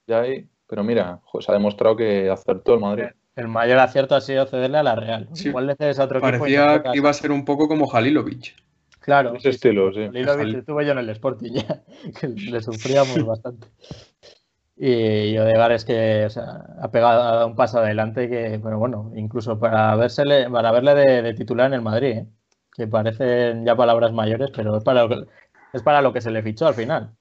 [0.07, 0.23] Ya
[0.65, 3.05] pero mira, se ha demostrado que acertó el Madrid.
[3.36, 5.30] El mayor acierto ha sido cederle a la Real.
[5.36, 8.55] Igual le cedes a otro Parecía que iba a ser un poco como Jalilovic.
[8.99, 9.35] Claro.
[9.35, 10.01] Ese estilo, sí.
[10.13, 11.83] Estuve yo en el Sporting ya,
[12.19, 13.67] que le sufríamos bastante.
[14.75, 19.59] Y Odegar es que o sea, ha pegado un paso adelante que, pero bueno, incluso
[19.59, 22.09] para, versele, para verle de, titular en el Madrid.
[22.09, 22.27] ¿eh?
[22.79, 25.25] que parecen ya palabras mayores, pero es para lo que,
[25.73, 27.15] es para lo que se le fichó al final.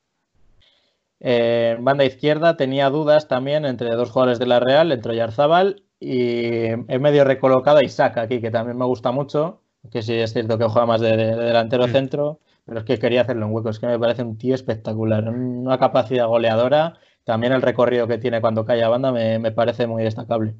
[1.20, 5.82] Eh, en banda izquierda tenía dudas también entre dos jugadores de la Real, entre Yarzábal
[5.98, 9.60] y he medio recolocado a Isaac aquí, que también me gusta mucho,
[9.90, 13.46] que sí es cierto que juega más de, delantero centro, pero es que quería hacerlo
[13.46, 18.06] en hueco, es que me parece un tío espectacular, una capacidad goleadora, también el recorrido
[18.06, 20.54] que tiene cuando cae a banda me, parece muy destacable.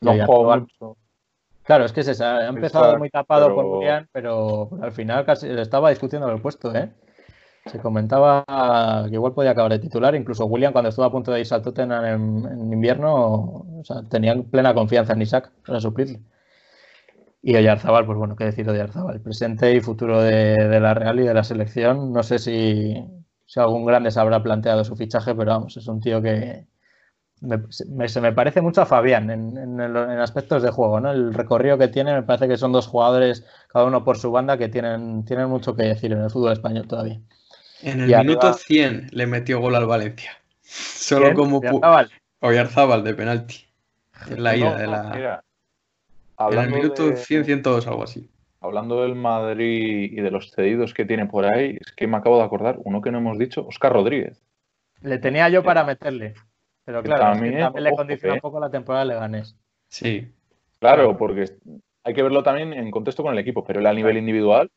[0.00, 0.12] No
[1.62, 5.62] Claro, es que se ha empezado muy tapado por Julián, pero al final casi le
[5.62, 6.90] estaba discutiendo el puesto, ¿eh?
[7.66, 8.44] Se comentaba
[9.08, 11.62] que igual podía acabar de titular, incluso William cuando estuvo a punto de irse al
[11.62, 12.04] Tottenham
[12.46, 16.20] en, invierno, o sea, tenían plena confianza en Isaac para suplirle.
[17.42, 21.24] Y Oyarzabal, pues bueno, qué decir de Oyarzabal, presente y futuro de, la Real y
[21.24, 22.12] de la selección.
[22.12, 23.02] No sé si,
[23.46, 26.66] si algún grande se habrá planteado su fichaje, pero vamos, es un tío que,
[27.40, 29.80] me, se me parece mucho a Fabián en,
[30.20, 31.10] aspectos de juego, ¿no?
[31.10, 34.58] El recorrido que tiene, me parece que son dos jugadores, cada uno por su banda,
[34.58, 37.20] que tienen, tienen mucho que decir en el fútbol español todavía.
[37.82, 40.32] En el minuto 100 le metió gol al Valencia.
[40.62, 41.62] Solo como
[42.40, 43.66] Oyarzábal de penalti.
[44.28, 45.44] En la ida de la.
[46.50, 48.30] En el minuto 100, 102, algo así.
[48.60, 52.38] Hablando del Madrid y de los cedidos que tiene por ahí, es que me acabo
[52.38, 54.42] de acordar, uno que no hemos dicho, Oscar Rodríguez.
[55.00, 56.34] Le tenía yo para meterle.
[56.84, 59.56] Pero claro, también, le condiciona un poco la temporada de Leganés.
[59.88, 60.30] Sí.
[60.78, 61.46] Claro, porque
[62.04, 64.70] hay que verlo también en contexto con el equipo, pero él a nivel individual.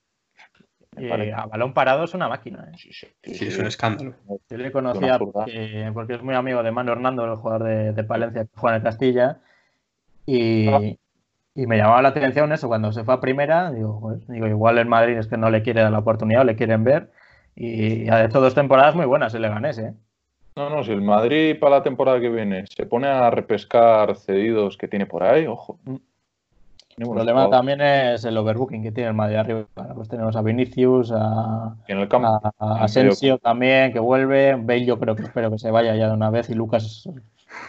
[0.97, 2.69] Y a balón parado es una máquina.
[2.71, 2.77] ¿eh?
[2.77, 4.15] Sí, sí, sí, es un escándalo.
[4.49, 8.51] Yo le conocía porque, es muy amigo de Mano Hernando, el jugador de, Palencia que
[8.55, 9.41] juega en Castilla.
[10.25, 10.79] Y, ah.
[11.55, 14.77] Y, me llamaba la atención eso, cuando se fue a primera, digo, pues, digo, igual
[14.77, 17.11] en Madrid es que no le quiere dar la oportunidad, le quieren ver.
[17.55, 19.93] Y ha hecho dos temporadas muy buenas el Leganés, ¿eh?
[20.55, 24.77] No, no, si el Madrid para la temporada que viene se pone a repescar cedidos
[24.77, 25.79] que tiene por ahí, ojo.
[25.85, 25.95] Mm.
[26.97, 29.65] El problema también es el overbooking que tiene el Madrid arriba.
[29.95, 34.55] Pues tenemos a Vinicius, a, en el campo, a, Asensio también, que vuelve.
[34.55, 37.09] Bale yo creo que espero que se vaya ya de una vez y Lucas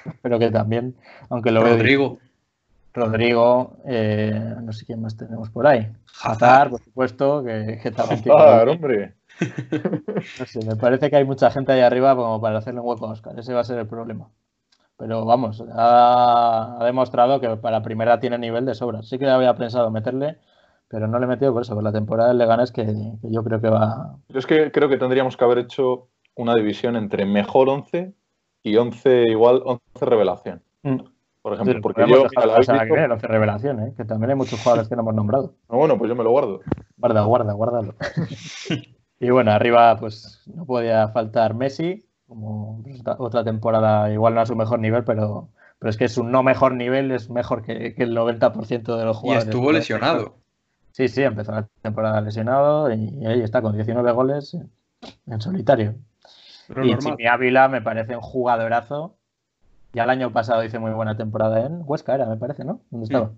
[0.05, 0.95] espero que también,
[1.31, 2.19] aunque lo Rodrigo.
[2.95, 5.91] Rodrigo, eh, no sé quién más tenemos por ahí.
[6.23, 9.15] Hazard, por supuesto, que, que Hazard, hombre.
[10.39, 13.07] No sé, me parece que hay mucha gente ahí arriba como para hacerle un hueco
[13.07, 13.37] a Oscar.
[13.37, 14.31] Ese va a ser el problema.
[14.97, 19.03] Pero vamos, ha, demostrado que para primera tiene nivel de sobra.
[19.03, 20.39] Sí que había pensado meterle,
[20.87, 23.43] pero no le he metido por eso, por la temporada del Leganés que, que yo
[23.43, 24.19] creo que va.
[24.29, 28.15] Yo es que creo que tendríamos que haber hecho una división entre mejor 11
[28.63, 30.63] y 11 igual 11 revelación.
[30.85, 31.14] Mm.
[31.45, 32.27] Por ejemplo, porque yo.
[32.27, 33.93] que 11 revelación, ¿eh?
[33.95, 35.53] que también hay muchos jugadores que no hemos nombrado.
[35.69, 36.61] Bueno, pues yo me lo guardo.
[36.97, 37.95] Guarda, guarda, guárdalo.
[39.21, 42.83] Y bueno, arriba pues no podía faltar Messi, como
[43.19, 46.75] otra temporada, igual no a su mejor nivel, pero, pero es que su no mejor
[46.75, 49.47] nivel es mejor que, el 90% de los jugadores.
[49.47, 50.37] Y estuvo lesionado.
[50.91, 54.59] Sí, sí, empezó la temporada lesionado y ahí está, con 19 goles
[55.27, 55.95] en solitario.
[56.83, 59.17] y Jimmy Ávila me parece un jugadorazo.
[59.95, 62.81] Ya el año pasado hice muy buena temporada en Huesca, era, me parece, ¿no?
[62.91, 63.31] ¿Dónde estaba?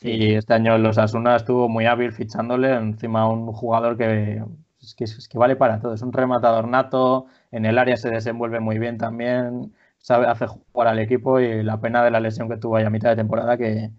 [0.00, 4.44] Y este año los Asuna estuvo muy hábil fichándole encima un jugador que
[4.80, 5.94] es que, es que vale para todo.
[5.94, 10.88] Es un rematador nato, en el área se desenvuelve muy bien también, sabe, hace jugar
[10.88, 13.56] al equipo y la pena de la lesión que tuvo ahí a mitad de temporada,
[13.56, 13.90] que,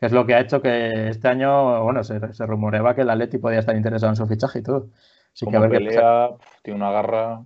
[0.00, 3.58] es lo que ha hecho que este año, bueno, se, rumoreaba que el Atleti podía
[3.58, 4.90] estar interesado en su fichaje y todo.
[5.34, 6.30] Así que a ver pelea,
[6.62, 7.42] tiene una garra.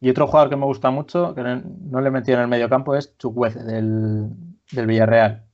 [0.00, 2.94] Y otro jugador que me gusta mucho, que no le metí en el medio campo,
[2.94, 4.28] es Chukwueze, del,
[4.70, 5.44] del Villarreal.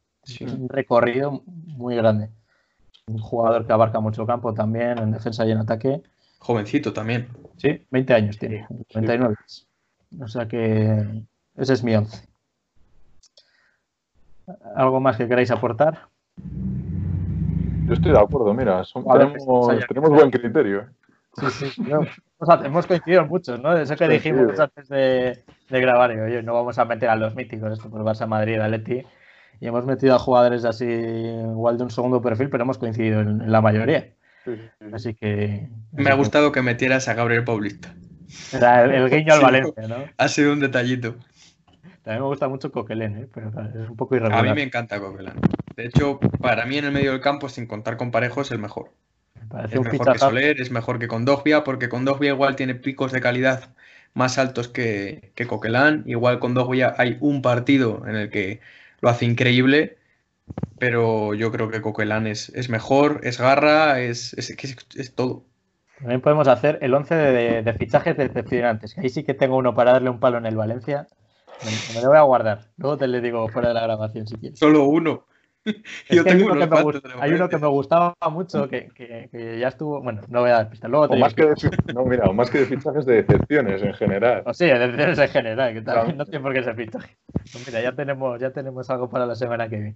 [0.42, 2.30] un recorrido muy grande.
[3.06, 6.02] Un jugador que abarca mucho campo también, en defensa y en ataque.
[6.38, 7.28] Jovencito también.
[7.56, 9.34] Sí, 20 años tiene, 99.
[10.20, 11.24] O sea que
[11.56, 12.28] ese es mi 11.
[14.76, 16.08] ¿Algo más que queráis aportar?
[17.86, 18.82] Yo estoy de acuerdo, mira,
[19.88, 20.80] tenemos, buen criterio.
[20.80, 20.86] ¿eh?
[21.50, 21.66] Sí,
[22.64, 23.76] hemos coincidido muchos, ¿no?
[23.76, 27.90] Eso que dijimos antes de, grabar, y no vamos a meter a los míticos, esto
[27.90, 29.04] por Barça Madrid, Leti
[29.60, 33.50] y hemos metido a jugadores así igual de un segundo perfil, pero hemos coincidido en,
[33.50, 34.12] la mayoría.
[34.92, 35.68] Así que.
[35.92, 37.94] Me ha gustado que metieras a Gabriel Paulista.
[38.52, 39.96] Era el, guiño al Valencia, ¿no?
[40.18, 41.16] Ha sido un detallito.
[42.02, 43.28] También me gusta mucho Coquelin, ¿eh?
[43.32, 44.40] pero es un poco irregular.
[44.40, 45.32] A mí me encanta Coquelin.
[45.74, 48.58] De hecho, para mí en el medio del campo, sin contar con Parejo, es el
[48.58, 48.90] mejor.
[49.70, 53.70] Es mejor que Soler, es mejor que Condogbia, porque Condogbia igual tiene picos de calidad
[54.12, 56.02] más altos que, que Coquelin.
[56.06, 58.60] Igual Condogbia hay un partido en el que
[59.00, 59.98] lo hace increíble,
[60.78, 64.50] pero yo creo que Coquelin es, es mejor, es garra, es, es,
[64.96, 65.44] es, todo.
[65.98, 69.92] También podemos hacer el 11 de, de, fichajes decepcionantes, ahí sí que tengo uno para
[69.92, 71.06] darle un palo en el Valencia.
[71.94, 72.66] Me, lo voy a guardar.
[72.76, 74.58] Luego te le digo fuera de la grabación si quieres.
[74.58, 75.24] Solo uno.
[76.10, 80.02] Yo tengo uno que hay uno que me gustaba mucho, que, que, ya estuvo.
[80.02, 80.88] Bueno, no voy a dar pista.
[80.88, 81.54] Luego o más que de,
[81.94, 84.42] no, mira, más que de fichajes de decepciones en general.
[84.46, 87.16] O sí, de decepciones en general, que también no tiene por qué ser fichaje.
[87.32, 89.94] Pues mira, ya tenemos, ya tenemos algo para la semana que viene.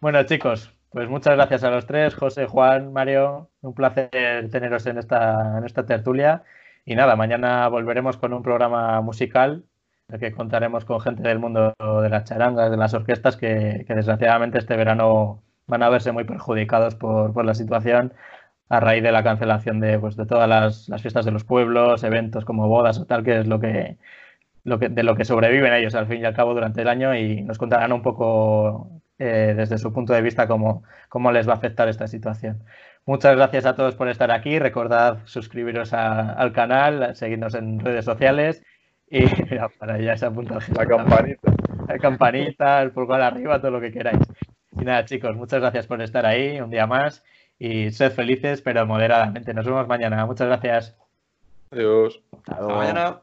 [0.00, 3.50] Bueno, chicos, pues muchas gracias a los tres, José, Juan, Mario.
[3.62, 6.44] Un placer teneros en esta, en esta tertulia.
[6.84, 9.64] Y nada, mañana volveremos con un programa musical
[10.20, 14.76] que contaremos con gente del mundo de las charangas, de las orquestas, que, desgraciadamente este
[14.76, 18.12] verano van a verse muy perjudicados por, la situación
[18.68, 22.44] a raíz de la cancelación de, pues, de todas las, fiestas de los pueblos, eventos
[22.44, 23.98] como bodas o tal, que es lo que,
[24.64, 27.14] lo que, de lo que sobreviven ellos al fin y al cabo durante el año
[27.14, 31.52] y nos contarán un poco eh, desde su punto de vista cómo, cómo les va
[31.54, 32.64] a afectar esta situación.
[33.06, 34.58] Muchas gracias a todos por estar aquí.
[34.58, 38.62] Recordad suscribiros al canal, seguirnos en redes sociales
[39.14, 41.52] y mira, para allá se apunta la campanita.
[41.86, 44.18] La campanita, el pulgar arriba, todo lo que queráis.
[44.72, 47.22] Y nada, chicos, muchas gracias por estar ahí un día más
[47.58, 49.54] y sed felices, pero moderadamente.
[49.54, 50.26] Nos vemos mañana.
[50.26, 50.96] Muchas gracias.
[51.70, 52.20] Adiós.
[52.46, 53.20] Hasta mañana.